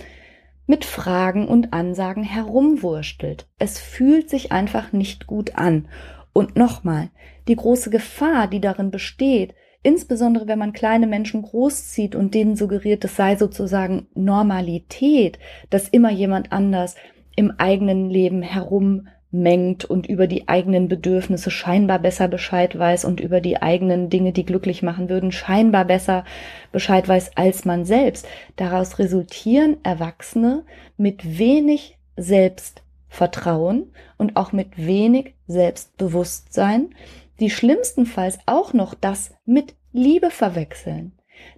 mit 0.65 0.83
Fragen 0.83 1.47
und 1.47 1.71
Ansagen 1.71 2.23
herumwurstelt. 2.23 3.47
Es 3.57 3.79
fühlt 3.79 4.29
sich 4.29 4.51
einfach 4.51 4.91
nicht 4.91 5.27
gut 5.27 5.55
an. 5.55 5.87
Und 6.33 6.57
nochmal, 6.57 7.09
die 7.47 7.55
große 7.55 7.89
Gefahr, 7.89 8.47
die 8.47 8.61
darin 8.61 8.91
besteht, 8.91 9.53
insbesondere 9.83 10.47
wenn 10.47 10.59
man 10.59 10.73
kleine 10.73 11.07
Menschen 11.07 11.41
großzieht 11.41 12.15
und 12.15 12.33
denen 12.33 12.55
suggeriert, 12.55 13.05
es 13.05 13.15
sei 13.15 13.35
sozusagen 13.35 14.07
Normalität, 14.15 15.39
dass 15.69 15.87
immer 15.87 16.11
jemand 16.11 16.51
anders 16.51 16.95
im 17.35 17.53
eigenen 17.57 18.09
Leben 18.09 18.41
herummengt 18.41 19.85
und 19.85 20.07
über 20.07 20.27
die 20.27 20.47
eigenen 20.49 20.87
Bedürfnisse 20.87 21.51
scheinbar 21.51 21.99
besser 21.99 22.27
Bescheid 22.27 22.77
weiß 22.77 23.05
und 23.05 23.19
über 23.19 23.39
die 23.39 23.61
eigenen 23.61 24.09
Dinge, 24.09 24.33
die 24.33 24.45
glücklich 24.45 24.83
machen 24.83 25.09
würden, 25.09 25.31
scheinbar 25.31 25.85
besser 25.85 26.25
Bescheid 26.71 27.07
weiß 27.07 27.37
als 27.37 27.63
man 27.63 27.85
selbst. 27.85 28.27
Daraus 28.55 28.99
resultieren 28.99 29.77
Erwachsene 29.83 30.63
mit 30.97 31.37
wenig 31.37 31.97
Selbst 32.17 32.81
Vertrauen 33.09 33.93
und 34.17 34.35
auch 34.35 34.51
mit 34.51 34.77
wenig 34.77 35.35
Selbstbewusstsein, 35.47 36.89
die 37.39 37.49
schlimmstenfalls 37.49 38.39
auch 38.45 38.73
noch 38.73 38.93
das 38.93 39.33
mit 39.45 39.75
Liebe 39.91 40.29
verwechseln. 40.29 41.13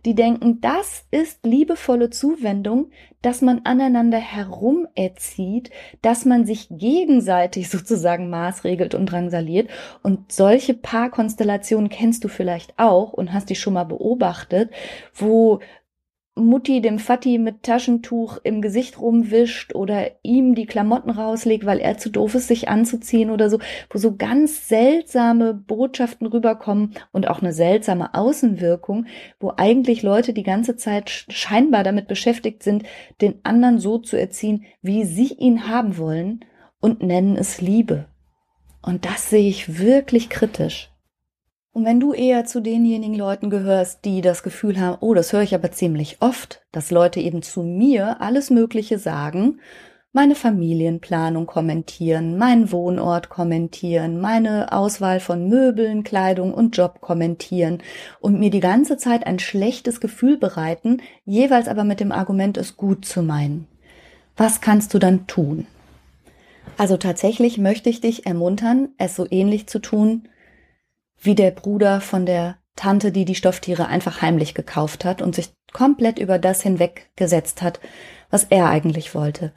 Die 0.06 0.16
denken, 0.16 0.62
das 0.62 1.06
ist 1.12 1.46
liebevolle 1.46 2.10
Zuwendung, 2.10 2.92
dass 3.22 3.42
man 3.42 3.62
aneinander 3.66 4.18
herum 4.18 4.88
erzieht, 4.96 5.72
dass 6.02 6.26
man 6.26 6.46
sich 6.46 6.68
gegenseitig 6.70 7.70
sozusagen 7.70 8.30
maßregelt 8.30 8.96
und 8.96 9.08
drangsaliert. 9.08 9.70
Und 10.04 10.32
solche 10.32 10.74
Paarkonstellationen 10.74 11.90
kennst 11.90 12.24
du 12.24 12.28
vielleicht 12.28 12.74
auch 12.78 13.14
und 13.14 13.34
hast 13.34 13.50
die 13.50 13.56
schon 13.56 13.74
mal 13.74 13.86
beobachtet, 13.86 14.72
wo 15.14 15.60
Mutti 16.36 16.82
dem 16.82 17.00
Vati 17.00 17.38
mit 17.38 17.64
Taschentuch 17.64 18.40
im 18.44 18.62
Gesicht 18.62 19.00
rumwischt 19.00 19.76
oder 19.76 20.12
ihm 20.24 20.56
die 20.56 20.66
Klamotten 20.66 21.10
rauslegt, 21.10 21.66
weil 21.66 21.80
er 21.80 21.98
zu 21.98 22.10
doof 22.10 22.36
ist, 22.36 22.48
sich 22.48 22.70
anzuziehen 22.70 23.30
oder 23.30 23.50
so, 23.50 23.60
wo 23.90 24.00
so 24.00 24.16
ganz 24.16 24.68
seltsame 24.68 25.54
Botschaften 25.54 26.28
rüberkommen 26.28 26.94
und 27.12 27.28
auch 27.28 27.42
eine 27.42 27.54
seltsame 27.54 28.14
Außenwirkung, 28.14 29.06
wo 29.40 29.54
eigentlich 29.58 30.02
Leute 30.02 30.34
die 30.34 30.44
ganze 30.44 30.78
Zeit 30.78 31.10
scheinbar 31.10 31.84
damit 31.84 32.08
beschäftigt 32.08 32.64
sind, 32.64 32.84
den 33.22 33.40
anderen 33.44 33.80
so 33.80 33.98
zu 33.98 34.18
erziehen, 34.18 34.66
wie 34.82 35.04
sie 35.04 35.34
ihn 35.34 35.68
haben 35.68 35.98
wollen 35.98 36.46
und 36.80 37.04
nennen 37.04 37.36
es 37.36 37.60
Liebe. 37.60 38.06
Und 38.82 39.06
das 39.06 39.30
sehe 39.30 39.50
ich 39.50 39.80
wirklich 39.80 40.30
kritisch. 40.30 40.90
Und 41.80 41.86
wenn 41.86 42.02
du 42.02 42.12
eher 42.12 42.44
zu 42.44 42.60
denjenigen 42.60 43.16
Leuten 43.16 43.50
gehörst, 43.50 44.04
die 44.04 44.20
das 44.20 44.44
Gefühl 44.44 44.82
haben, 44.82 44.98
oh, 45.00 45.14
das 45.14 45.32
höre 45.32 45.44
ich 45.44 45.56
aber 45.56 45.72
ziemlich 45.72 46.18
oft, 46.20 46.62
dass 46.74 46.92
Leute 46.92 47.22
eben 47.22 47.42
zu 47.42 47.64
mir 47.64 48.20
alles 48.20 48.50
Mögliche 48.50 49.00
sagen, 49.00 49.62
meine 50.12 50.36
Familienplanung 50.36 51.46
kommentieren, 51.46 52.38
meinen 52.38 52.74
Wohnort 52.74 53.30
kommentieren, 53.30 54.20
meine 54.20 54.74
Auswahl 54.74 55.22
von 55.22 55.48
Möbeln, 55.48 56.04
Kleidung 56.04 56.54
und 56.54 56.76
Job 56.76 57.00
kommentieren 57.00 57.82
und 58.20 58.38
mir 58.38 58.50
die 58.50 58.60
ganze 58.60 58.98
Zeit 58.98 59.26
ein 59.26 59.40
schlechtes 59.40 60.02
Gefühl 60.02 60.36
bereiten, 60.36 61.02
jeweils 61.24 61.70
aber 61.70 61.86
mit 61.86 62.02
dem 62.02 62.12
Argument, 62.12 62.58
es 62.58 62.76
gut 62.76 63.06
zu 63.06 63.24
meinen. 63.24 63.70
Was 64.36 64.60
kannst 64.60 64.94
du 64.94 65.00
dann 65.00 65.28
tun? 65.28 65.66
Also 66.78 66.98
tatsächlich 66.98 67.58
möchte 67.58 67.90
ich 67.90 68.02
dich 68.02 68.26
ermuntern, 68.26 68.90
es 68.98 69.16
so 69.16 69.26
ähnlich 69.32 69.68
zu 69.68 69.80
tun, 69.80 70.24
wie 71.20 71.36
der 71.36 71.52
Bruder 71.52 72.02
von 72.02 72.26
der 72.26 72.58
Tante, 72.76 73.12
die 73.12 73.26
die 73.26 73.36
Stofftiere 73.36 73.88
einfach 73.88 74.22
heimlich 74.22 74.54
gekauft 74.54 75.04
hat 75.06 75.22
und 75.22 75.36
sich 75.36 75.52
komplett 75.74 76.18
über 76.18 76.40
das 76.40 76.62
hinweggesetzt 76.62 77.62
hat, 77.62 77.80
was 78.30 78.46
er 78.46 78.70
eigentlich 78.70 79.14
wollte. 79.16 79.54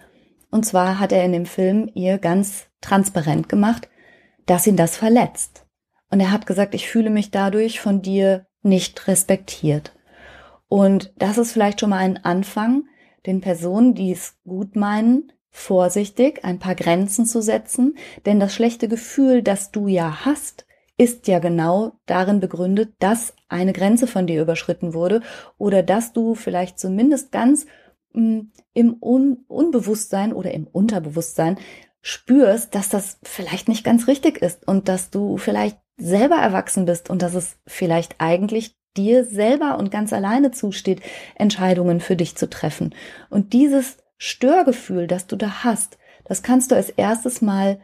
Und 0.51 0.67
zwar 0.67 0.99
hat 0.99 1.13
er 1.13 1.25
in 1.25 1.33
dem 1.33 1.47
Film 1.47 1.91
ihr 1.95 2.19
ganz 2.19 2.67
transparent 2.81 3.49
gemacht, 3.49 3.89
dass 4.47 4.67
ihn 4.67 4.77
das 4.77 4.97
verletzt. 4.97 5.67
Und 6.11 6.21
er 6.21 6.31
hat 6.31 6.47
gesagt, 6.47 6.75
ich 6.75 6.89
fühle 6.89 7.11
mich 7.11 7.31
dadurch 7.31 7.81
von 7.81 8.03
dir 8.03 8.47
nicht 8.63 9.09
respektiert. 9.09 9.95
Und 10.69 11.13
das 11.17 11.39
ist 11.39 11.53
vielleicht 11.53 11.81
schon 11.81 11.91
mal 11.91 11.99
ein 11.99 12.23
Anfang, 12.25 12.85
den 13.25 13.41
Personen, 13.41 13.95
die 13.95 14.13
es 14.13 14.39
gut 14.45 14.77
meinen, 14.77 15.33
vorsichtig 15.51 16.45
ein 16.45 16.59
paar 16.59 16.75
Grenzen 16.75 17.25
zu 17.25 17.41
setzen, 17.41 17.97
denn 18.27 18.41
das 18.41 18.55
schlechte 18.55 18.89
Gefühl, 18.89 19.43
das 19.43 19.71
du 19.71 19.87
ja 19.87 20.25
hast, 20.25 20.67
ist 20.97 21.27
ja 21.27 21.39
genau 21.39 21.93
darin 22.07 22.41
begründet, 22.41 22.95
dass 22.99 23.35
eine 23.49 23.73
Grenze 23.73 24.07
von 24.07 24.27
dir 24.27 24.43
überschritten 24.43 24.95
wurde 24.95 25.21
oder 25.59 25.83
dass 25.83 26.13
du 26.13 26.35
vielleicht 26.35 26.79
zumindest 26.79 27.33
ganz 27.33 27.67
mh, 28.13 28.23
hm, 28.23 28.53
im 28.75 28.97
Un 29.01 29.45
Unbewusstsein 29.49 30.33
oder 30.33 30.53
im 30.53 30.67
Unterbewusstsein 30.67 31.59
spürst, 32.03 32.75
dass 32.75 32.89
das 32.89 33.19
vielleicht 33.23 33.69
nicht 33.69 33.85
ganz 33.85 34.09
richtig 34.09 34.39
ist 34.39 34.67
und 34.67 34.89
dass 34.89 35.11
du 35.11 35.37
vielleicht 35.39 35.79
selber 35.97 36.37
erwachsen 36.37 36.85
bist 36.85 37.11
und 37.11 37.23
dass 37.23 37.35
es 37.35 37.57
vielleicht 37.67 38.17
eigentlich 38.19 38.77
dir 38.97 39.25
selber 39.25 39.79
und 39.79 39.91
ganz 39.91 40.13
alleine 40.13 40.51
zusteht, 40.51 41.01
Entscheidungen 41.37 42.01
für 42.01 42.17
dich 42.17 42.37
zu 42.37 42.51
treffen. 42.51 42.95
Und 43.31 43.53
dieses 43.53 43.99
Störgefühl, 44.19 45.07
das 45.07 45.27
du 45.27 45.37
da 45.37 45.65
hast, 45.65 45.99
das 46.25 46.43
kannst 46.43 46.71
du 46.71 46.75
als 46.75 46.91
erstes 46.91 47.41
mal 47.41 47.81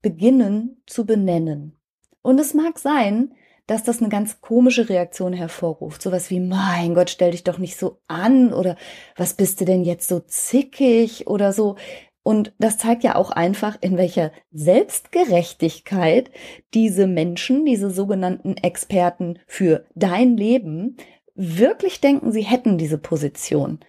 beginnen 0.00 0.82
zu 0.86 1.04
benennen. 1.04 1.78
Und 2.22 2.38
es 2.40 2.54
mag 2.54 2.78
sein, 2.78 3.34
dass 3.66 3.82
das 3.84 4.00
eine 4.00 4.08
ganz 4.08 4.40
komische 4.40 4.88
Reaktion 4.88 5.32
hervorruft. 5.32 6.02
Sowas 6.02 6.30
wie, 6.30 6.40
mein 6.40 6.94
Gott, 6.94 7.10
stell 7.10 7.30
dich 7.30 7.44
doch 7.44 7.58
nicht 7.58 7.76
so 7.76 7.98
an 8.08 8.52
oder 8.52 8.76
was 9.16 9.34
bist 9.34 9.60
du 9.60 9.64
denn 9.64 9.84
jetzt 9.84 10.08
so 10.08 10.20
zickig 10.20 11.26
oder 11.26 11.52
so. 11.52 11.76
Und 12.24 12.52
das 12.58 12.78
zeigt 12.78 13.02
ja 13.02 13.16
auch 13.16 13.30
einfach, 13.30 13.78
in 13.80 13.96
welcher 13.96 14.30
Selbstgerechtigkeit 14.52 16.30
diese 16.72 17.06
Menschen, 17.06 17.64
diese 17.64 17.90
sogenannten 17.90 18.56
Experten 18.56 19.38
für 19.46 19.84
dein 19.94 20.36
Leben, 20.36 20.96
wirklich 21.34 22.00
denken, 22.00 22.30
sie 22.30 22.42
hätten 22.42 22.78
diese 22.78 22.98
Position. 22.98 23.80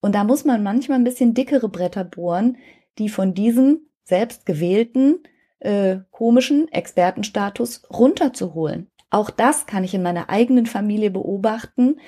Und 0.00 0.14
da 0.14 0.24
muss 0.24 0.44
man 0.44 0.62
manchmal 0.62 0.98
ein 0.98 1.04
bisschen 1.04 1.34
dickere 1.34 1.68
Bretter 1.68 2.04
bohren, 2.04 2.56
die 2.98 3.08
von 3.08 3.34
diesem 3.34 3.80
selbstgewählten, 4.04 5.22
äh, 5.62 6.00
komischen 6.10 6.68
Expertenstatus 6.68 7.82
runterzuholen. 7.90 8.90
Auch 9.10 9.30
das 9.30 9.66
kann 9.66 9.84
ich 9.84 9.94
in 9.94 10.02
meiner 10.02 10.30
eigenen 10.30 10.66
Familie 10.66 11.10
beobachten. 11.10 12.00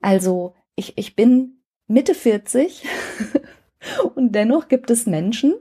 Also 0.00 0.54
ich, 0.76 0.96
ich 0.96 1.16
bin 1.16 1.62
Mitte 1.86 2.14
40 2.14 2.84
Und 4.14 4.34
dennoch 4.34 4.68
gibt 4.68 4.90
es 4.90 5.06
Menschen, 5.06 5.54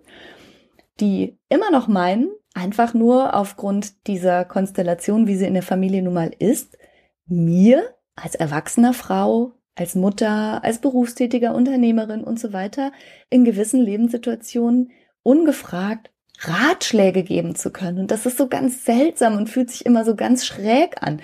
die 0.99 1.37
immer 1.49 1.71
noch 1.71 1.87
meinen, 1.87 2.29
einfach 2.53 2.93
nur 2.93 3.35
aufgrund 3.35 4.07
dieser 4.07 4.45
Konstellation, 4.45 5.27
wie 5.27 5.35
sie 5.35 5.45
in 5.45 5.53
der 5.53 5.63
Familie 5.63 6.03
nun 6.03 6.13
mal 6.13 6.31
ist, 6.37 6.77
mir 7.25 7.95
als 8.15 8.35
erwachsener 8.35 8.93
Frau, 8.93 9.53
als 9.75 9.95
Mutter, 9.95 10.63
als 10.63 10.79
berufstätiger 10.79 11.55
Unternehmerin 11.55 12.23
und 12.23 12.39
so 12.39 12.53
weiter 12.53 12.91
in 13.29 13.43
gewissen 13.43 13.81
Lebenssituationen 13.81 14.91
ungefragt 15.23 16.11
Ratschläge 16.39 17.23
geben 17.23 17.55
zu 17.55 17.71
können. 17.71 17.99
Und 17.99 18.11
das 18.11 18.25
ist 18.25 18.37
so 18.37 18.47
ganz 18.47 18.85
seltsam 18.85 19.37
und 19.37 19.49
fühlt 19.49 19.71
sich 19.71 19.85
immer 19.85 20.03
so 20.05 20.15
ganz 20.15 20.45
schräg 20.45 21.01
an. 21.01 21.21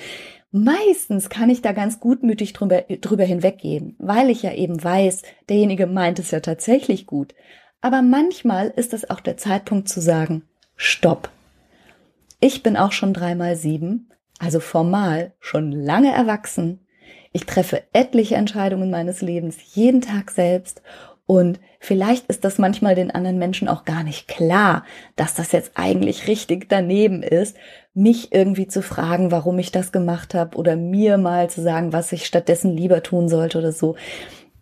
Meistens 0.52 1.30
kann 1.30 1.50
ich 1.50 1.62
da 1.62 1.74
ganz 1.74 2.00
gutmütig 2.00 2.54
drüber, 2.54 2.82
drüber 2.82 3.24
hinweggehen, 3.24 3.96
weil 4.00 4.30
ich 4.30 4.42
ja 4.42 4.54
eben 4.54 4.84
weiß, 4.84 5.22
derjenige 5.48 5.86
meint 5.86 6.18
es 6.18 6.32
ja 6.32 6.40
tatsächlich 6.40 7.06
gut. 7.06 7.36
Aber 7.82 8.02
manchmal 8.02 8.70
ist 8.76 8.94
es 8.94 9.10
auch 9.10 9.20
der 9.20 9.38
Zeitpunkt 9.38 9.90
zu 9.90 10.02
sagen, 10.02 10.44
stopp. 10.76 11.30
Ich 12.40 12.64
bin 12.64 12.78
auch 12.78 12.94
schon 12.94 13.14
dreimal 13.14 13.56
sieben, 13.56 14.10
also 14.40 14.60
formal 14.60 15.34
schon 15.40 15.72
lange 15.72 16.12
erwachsen. 16.12 16.80
Ich 17.32 17.46
treffe 17.46 17.84
etliche 17.94 18.36
Entscheidungen 18.36 18.90
meines 18.90 19.22
Lebens 19.22 19.58
jeden 19.76 20.02
Tag 20.02 20.32
selbst 20.32 20.82
und 21.30 21.60
vielleicht 21.80 22.26
ist 22.26 22.44
das 22.44 22.58
manchmal 22.58 22.96
den 22.96 23.12
anderen 23.12 23.38
Menschen 23.38 23.68
auch 23.68 23.86
gar 23.86 24.02
nicht 24.02 24.28
klar, 24.28 24.84
dass 25.16 25.36
das 25.36 25.52
jetzt 25.52 25.74
eigentlich 25.76 26.28
richtig 26.28 26.68
daneben 26.70 27.22
ist, 27.22 27.56
mich 27.94 28.34
irgendwie 28.34 28.66
zu 28.66 28.82
fragen, 28.82 29.30
warum 29.30 29.60
ich 29.60 29.72
das 29.72 29.92
gemacht 29.92 30.34
habe 30.34 30.58
oder 30.58 30.76
mir 30.76 31.20
mal 31.20 31.48
zu 31.48 31.62
sagen, 31.62 31.94
was 31.94 32.12
ich 32.14 32.26
stattdessen 32.26 32.76
lieber 32.76 33.04
tun 33.04 33.30
sollte 33.30 33.60
oder 33.60 33.72
so. 33.72 33.96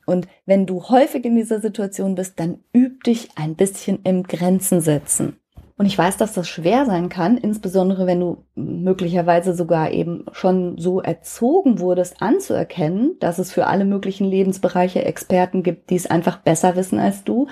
Und 0.06 0.28
wenn 0.46 0.66
du 0.66 0.84
häufig 0.90 1.24
in 1.24 1.38
dieser 1.38 1.62
Situation 1.62 2.16
bist, 2.16 2.38
dann 2.38 2.60
üb 2.76 3.02
dich 3.06 3.30
ein 3.36 3.56
bisschen 3.56 4.00
im 4.04 4.24
Grenzen 4.24 4.82
setzen. 4.82 5.40
Und 5.78 5.86
ich 5.86 5.96
weiß, 5.96 6.18
dass 6.18 6.34
das 6.34 6.50
schwer 6.50 6.88
sein 6.88 7.08
kann, 7.08 7.38
insbesondere 7.38 8.08
wenn 8.08 8.20
du 8.20 8.44
möglicherweise 8.56 9.54
sogar 9.54 9.92
eben 9.92 10.26
schon 10.32 10.80
so 10.80 11.02
erzogen 11.02 11.80
wurdest, 11.80 12.20
anzuerkennen, 12.20 13.16
dass 13.20 13.38
es 13.38 13.52
für 13.52 13.68
alle 13.68 13.86
möglichen 13.86 14.26
Lebensbereiche 14.26 15.06
Experten 15.06 15.62
gibt, 15.62 15.92
die 15.92 15.96
es 15.96 16.10
einfach 16.10 16.38
besser 16.38 16.76
wissen 16.76 16.98
als 16.98 17.24
du. 17.24 17.48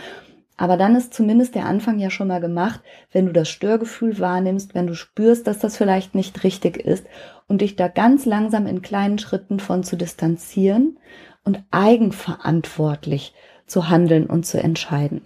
Aber 0.58 0.76
dann 0.76 0.96
ist 0.96 1.14
zumindest 1.14 1.54
der 1.54 1.66
Anfang 1.66 2.00
ja 2.00 2.10
schon 2.10 2.30
mal 2.30 2.42
gemacht, 2.42 2.82
wenn 3.12 3.28
du 3.28 3.34
das 3.34 3.48
Störgefühl 3.50 4.20
wahrnimmst, 4.20 4.74
wenn 4.74 4.88
du 4.88 4.96
spürst, 4.96 5.46
dass 5.46 5.60
das 5.60 5.78
vielleicht 5.78 6.16
nicht 6.16 6.44
richtig 6.44 6.78
ist 6.78 7.06
und 7.48 7.62
dich 7.62 7.76
da 7.76 7.90
ganz 7.90 8.26
langsam 8.26 8.66
in 8.66 8.82
kleinen 8.82 9.20
Schritten 9.20 9.60
von 9.60 9.84
zu 9.84 9.98
distanzieren 9.98 10.98
und 11.44 11.64
eigenverantwortlich 11.70 13.36
zu 13.68 13.90
handeln 13.90 14.26
und 14.26 14.48
zu 14.48 14.60
entscheiden. 14.60 15.22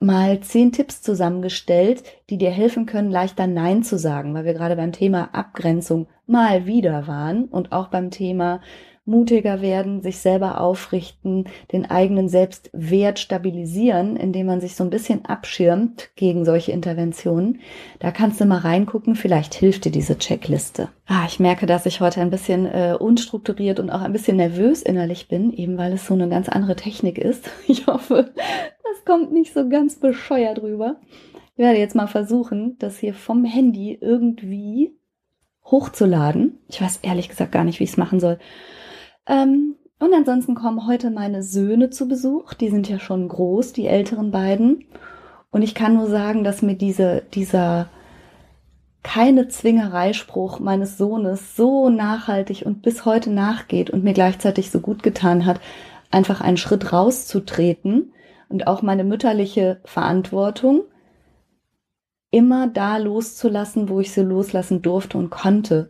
mal 0.00 0.40
zehn 0.40 0.72
Tipps 0.72 1.02
zusammengestellt, 1.02 2.02
die 2.28 2.36
dir 2.36 2.50
helfen 2.50 2.84
können, 2.84 3.12
leichter 3.12 3.46
Nein 3.46 3.84
zu 3.84 3.96
sagen, 3.96 4.34
weil 4.34 4.44
wir 4.44 4.54
gerade 4.54 4.74
beim 4.74 4.90
Thema 4.90 5.32
Abgrenzung 5.32 6.08
mal 6.26 6.66
wieder 6.66 7.06
waren 7.06 7.44
und 7.44 7.70
auch 7.70 7.90
beim 7.90 8.10
Thema 8.10 8.60
mutiger 9.06 9.62
werden, 9.62 10.02
sich 10.02 10.18
selber 10.18 10.60
aufrichten, 10.60 11.44
den 11.72 11.88
eigenen 11.88 12.28
Selbstwert 12.28 13.20
stabilisieren, 13.20 14.16
indem 14.16 14.46
man 14.46 14.60
sich 14.60 14.74
so 14.74 14.82
ein 14.82 14.90
bisschen 14.90 15.24
abschirmt 15.24 16.10
gegen 16.16 16.44
solche 16.44 16.72
Interventionen. 16.72 17.60
Da 18.00 18.10
kannst 18.10 18.40
du 18.40 18.44
mal 18.44 18.58
reingucken, 18.58 19.14
vielleicht 19.14 19.54
hilft 19.54 19.84
dir 19.84 19.92
diese 19.92 20.18
Checkliste. 20.18 20.88
Ah, 21.06 21.24
ich 21.28 21.38
merke, 21.38 21.66
dass 21.66 21.86
ich 21.86 22.00
heute 22.00 22.20
ein 22.20 22.30
bisschen 22.30 22.66
äh, 22.66 22.96
unstrukturiert 22.98 23.78
und 23.78 23.90
auch 23.90 24.00
ein 24.00 24.12
bisschen 24.12 24.36
nervös 24.36 24.82
innerlich 24.82 25.28
bin, 25.28 25.52
eben 25.52 25.78
weil 25.78 25.92
es 25.92 26.06
so 26.06 26.14
eine 26.14 26.28
ganz 26.28 26.48
andere 26.48 26.76
Technik 26.76 27.18
ist. 27.18 27.48
Ich 27.68 27.86
hoffe, 27.88 28.32
das 28.34 29.04
kommt 29.04 29.32
nicht 29.32 29.52
so 29.52 29.68
ganz 29.68 29.96
bescheuert 29.96 30.62
rüber. 30.62 30.96
Ich 31.52 31.58
werde 31.58 31.78
jetzt 31.78 31.94
mal 31.94 32.06
versuchen, 32.06 32.76
das 32.78 32.98
hier 32.98 33.14
vom 33.14 33.44
Handy 33.44 33.96
irgendwie 34.00 34.96
hochzuladen. 35.64 36.58
Ich 36.68 36.80
weiß 36.80 37.00
ehrlich 37.02 37.28
gesagt 37.28 37.52
gar 37.52 37.64
nicht, 37.64 37.80
wie 37.80 37.84
ich 37.84 37.90
es 37.90 37.96
machen 37.96 38.20
soll. 38.20 38.38
Ähm, 39.26 39.76
und 39.98 40.12
ansonsten 40.14 40.54
kommen 40.54 40.86
heute 40.86 41.10
meine 41.10 41.42
Söhne 41.42 41.90
zu 41.90 42.06
Besuch. 42.06 42.54
Die 42.54 42.68
sind 42.68 42.88
ja 42.88 42.98
schon 42.98 43.28
groß, 43.28 43.72
die 43.72 43.86
älteren 43.86 44.30
beiden. 44.30 44.84
Und 45.50 45.62
ich 45.62 45.74
kann 45.74 45.94
nur 45.94 46.08
sagen, 46.08 46.44
dass 46.44 46.62
mir 46.62 46.74
diese, 46.74 47.22
dieser 47.32 47.88
keine 49.02 49.48
Zwingereispruch 49.48 50.58
meines 50.58 50.98
Sohnes 50.98 51.56
so 51.56 51.88
nachhaltig 51.88 52.66
und 52.66 52.82
bis 52.82 53.04
heute 53.04 53.30
nachgeht 53.30 53.88
und 53.88 54.04
mir 54.04 54.12
gleichzeitig 54.12 54.70
so 54.70 54.80
gut 54.80 55.02
getan 55.02 55.46
hat, 55.46 55.60
einfach 56.10 56.40
einen 56.40 56.56
Schritt 56.56 56.92
rauszutreten 56.92 58.12
und 58.48 58.66
auch 58.66 58.82
meine 58.82 59.04
mütterliche 59.04 59.80
Verantwortung 59.84 60.82
immer 62.30 62.66
da 62.66 62.96
loszulassen, 62.96 63.88
wo 63.88 64.00
ich 64.00 64.12
sie 64.12 64.22
loslassen 64.22 64.82
durfte 64.82 65.16
und 65.18 65.30
konnte. 65.30 65.88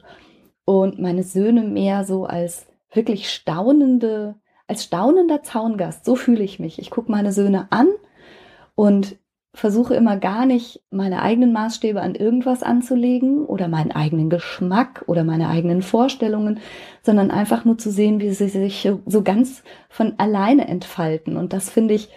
Und 0.64 0.99
meine 1.01 1.22
Söhne 1.22 1.62
mehr 1.62 2.05
so 2.05 2.27
als 2.27 2.66
wirklich 2.97 3.31
staunende, 3.31 4.37
als 4.67 4.85
staunender 4.85 5.43
Zaungast. 5.43 6.05
So 6.05 6.17
fühle 6.17 6.43
ich 6.43 6.59
mich. 6.59 6.79
Ich 6.79 6.91
gucke 6.91 7.11
meine 7.11 7.33
Söhne 7.33 7.69
an 7.71 7.89
und 8.75 9.17
versuche 9.57 9.95
immer 9.95 10.19
gar 10.19 10.45
nicht 10.45 10.83
meine 10.91 11.23
eigenen 11.23 11.53
Maßstäbe 11.53 12.01
an 12.03 12.15
irgendwas 12.15 12.63
anzulegen 12.63 13.47
oder 13.47 13.69
meinen 13.69 13.91
eigenen 13.91 14.29
Geschmack 14.29 15.05
oder 15.07 15.25
meine 15.25 15.49
eigenen 15.49 15.81
Vorstellungen, 15.81 16.61
sondern 17.03 17.31
einfach 17.31 17.65
nur 17.65 17.79
zu 17.79 17.91
sehen, 17.91 18.21
wie 18.21 18.31
sie 18.33 18.49
sich 18.49 18.89
so 19.07 19.23
ganz 19.23 19.63
von 19.89 20.15
alleine 20.19 20.69
entfalten. 20.69 21.39
Und 21.39 21.55
das 21.55 21.71
finde 21.71 21.95
ich, 21.95 22.11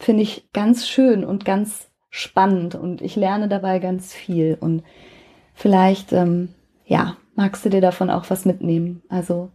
finde 0.00 0.22
ich 0.22 0.50
ganz 0.52 0.88
schön 0.88 1.24
und 1.24 1.44
ganz 1.44 1.90
spannend 2.10 2.74
und 2.74 3.02
ich 3.02 3.14
lerne 3.14 3.48
dabei 3.48 3.78
ganz 3.78 4.12
viel. 4.12 4.58
Und 4.60 4.82
vielleicht, 5.54 6.12
ähm, 6.12 6.48
ja, 6.84 7.16
magst 7.36 7.64
du 7.64 7.68
dir 7.70 7.80
davon 7.80 8.10
auch 8.10 8.28
was 8.30 8.44
mitnehmen. 8.44 9.02
Also 9.08 9.50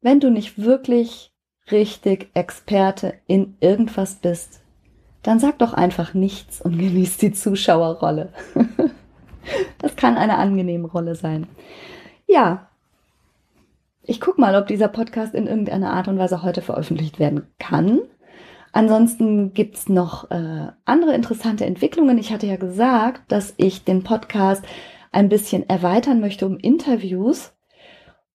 wenn 0.00 0.20
du 0.20 0.30
nicht 0.30 0.62
wirklich 0.62 1.32
richtig 1.70 2.30
Experte 2.34 3.14
in 3.26 3.56
irgendwas 3.60 4.16
bist, 4.16 4.62
dann 5.22 5.38
sag 5.38 5.58
doch 5.58 5.74
einfach 5.74 6.14
nichts 6.14 6.60
und 6.60 6.78
genieß 6.78 7.18
die 7.18 7.32
Zuschauerrolle. 7.32 8.32
das 9.78 9.96
kann 9.96 10.16
eine 10.16 10.38
angenehme 10.38 10.88
Rolle 10.88 11.14
sein. 11.14 11.46
Ja, 12.26 12.68
ich 14.02 14.20
gucke 14.20 14.40
mal, 14.40 14.56
ob 14.56 14.66
dieser 14.66 14.88
Podcast 14.88 15.34
in 15.34 15.46
irgendeiner 15.46 15.92
Art 15.92 16.08
und 16.08 16.18
Weise 16.18 16.42
heute 16.42 16.62
veröffentlicht 16.62 17.18
werden 17.18 17.46
kann. 17.58 18.00
Ansonsten 18.72 19.52
gibt's 19.52 19.88
noch 19.88 20.30
äh, 20.30 20.68
andere 20.84 21.14
interessante 21.14 21.66
Entwicklungen. 21.66 22.18
Ich 22.18 22.32
hatte 22.32 22.46
ja 22.46 22.56
gesagt, 22.56 23.30
dass 23.30 23.54
ich 23.56 23.84
den 23.84 24.02
Podcast 24.02 24.64
ein 25.12 25.28
bisschen 25.28 25.68
erweitern 25.68 26.20
möchte 26.20 26.46
um 26.46 26.56
Interviews 26.56 27.52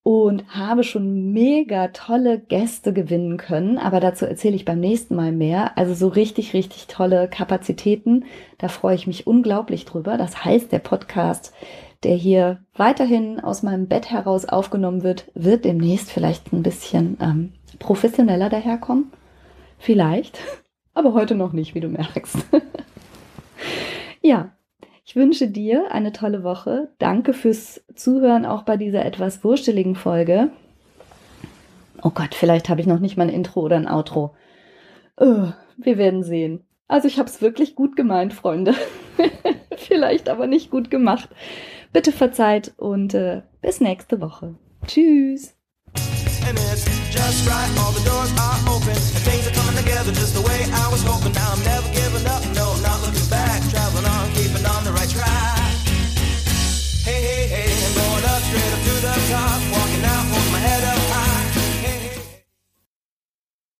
und 0.06 0.56
habe 0.56 0.84
schon 0.84 1.34
mega 1.34 1.88
tolle 1.88 2.38
Gäste 2.38 2.94
gewinnen 2.94 3.38
können, 3.38 3.80
aber 3.80 4.00
dazu 4.00 4.28
erzähle 4.28 4.56
ich 4.56 4.64
beim 4.64 4.80
nächsten 4.80 5.16
Mal 5.16 5.32
mehr. 5.32 5.80
Also 5.80 5.96
so 5.96 6.10
richtig, 6.10 6.54
richtig 6.54 6.86
tolle 6.86 7.28
Kapazitäten. 7.28 8.26
Da 8.60 8.68
freue 8.68 8.94
ich 8.94 9.08
mich 9.08 9.26
unglaublich 9.26 9.84
drüber. 9.86 10.16
Das 10.20 10.46
heißt, 10.46 10.72
der 10.72 10.78
Podcast, 10.78 11.56
der 12.04 12.14
hier 12.14 12.60
weiterhin 12.76 13.40
aus 13.40 13.64
meinem 13.64 13.88
Bett 13.88 14.12
heraus 14.12 14.46
aufgenommen 14.46 15.02
wird, 15.02 15.26
wird 15.34 15.66
demnächst 15.66 16.12
vielleicht 16.12 16.54
ein 16.54 16.62
bisschen 16.62 17.18
ähm, 17.20 17.54
professioneller 17.80 18.50
daherkommen. 18.50 19.12
Vielleicht, 19.80 20.38
aber 20.94 21.14
heute 21.14 21.34
noch 21.34 21.52
nicht, 21.52 21.74
wie 21.74 21.82
du 21.82 21.90
merkst. 21.90 22.46
ja, 24.22 24.55
ich 25.06 25.16
wünsche 25.16 25.48
dir 25.48 25.92
eine 25.92 26.12
tolle 26.12 26.44
Woche. 26.44 26.90
Danke 26.98 27.34
fürs 27.34 27.82
Zuhören 27.94 28.46
auch 28.46 28.64
bei 28.64 28.76
dieser 28.76 29.06
etwas 29.06 29.44
wursteligen 29.44 29.96
Folge. 29.96 30.50
Oh 32.02 32.10
Gott, 32.10 32.34
vielleicht 32.36 32.70
habe 32.70 32.82
ich 32.82 32.88
noch 32.88 33.00
nicht 33.00 33.16
mal 33.16 33.28
ein 33.28 33.34
Intro 33.34 33.62
oder 33.62 33.76
ein 33.76 33.88
Outro. 33.88 34.36
Oh, 35.18 35.50
wir 35.78 35.98
werden 35.98 36.24
sehen. 36.24 36.64
Also 36.88 37.08
ich 37.08 37.20
habe 37.20 37.30
es 37.30 37.42
wirklich 37.42 37.76
gut 37.76 37.96
gemeint, 37.96 38.34
Freunde. 38.34 38.74
vielleicht 39.78 40.28
aber 40.28 40.48
nicht 40.48 40.72
gut 40.72 40.90
gemacht. 40.90 41.30
Bitte 41.94 42.12
verzeiht 42.12 42.74
und 42.78 43.14
äh, 43.14 43.44
bis 43.62 43.82
nächste 43.82 44.22
Woche. 44.22 44.56
Tschüss. 44.86 45.56
and 46.48 46.58
it's 46.72 46.86
just 47.14 47.48
right. 47.48 47.70
All 47.80 47.92
the 47.92 48.04
doors 48.06 48.32
are 48.38 48.60
open 48.70 48.90
and 48.90 49.24
things 49.26 49.48
are 49.48 49.54
coming 49.54 49.76
together 49.76 50.12
just 50.12 50.34
the 50.36 50.42
way 50.42 50.60
I 50.72 50.88
was 50.92 51.04
hoping. 51.04 51.34
Now 51.34 51.54
I'm 51.54 51.64
never 51.64 51.90
getting 51.94 52.26
top 59.28 59.65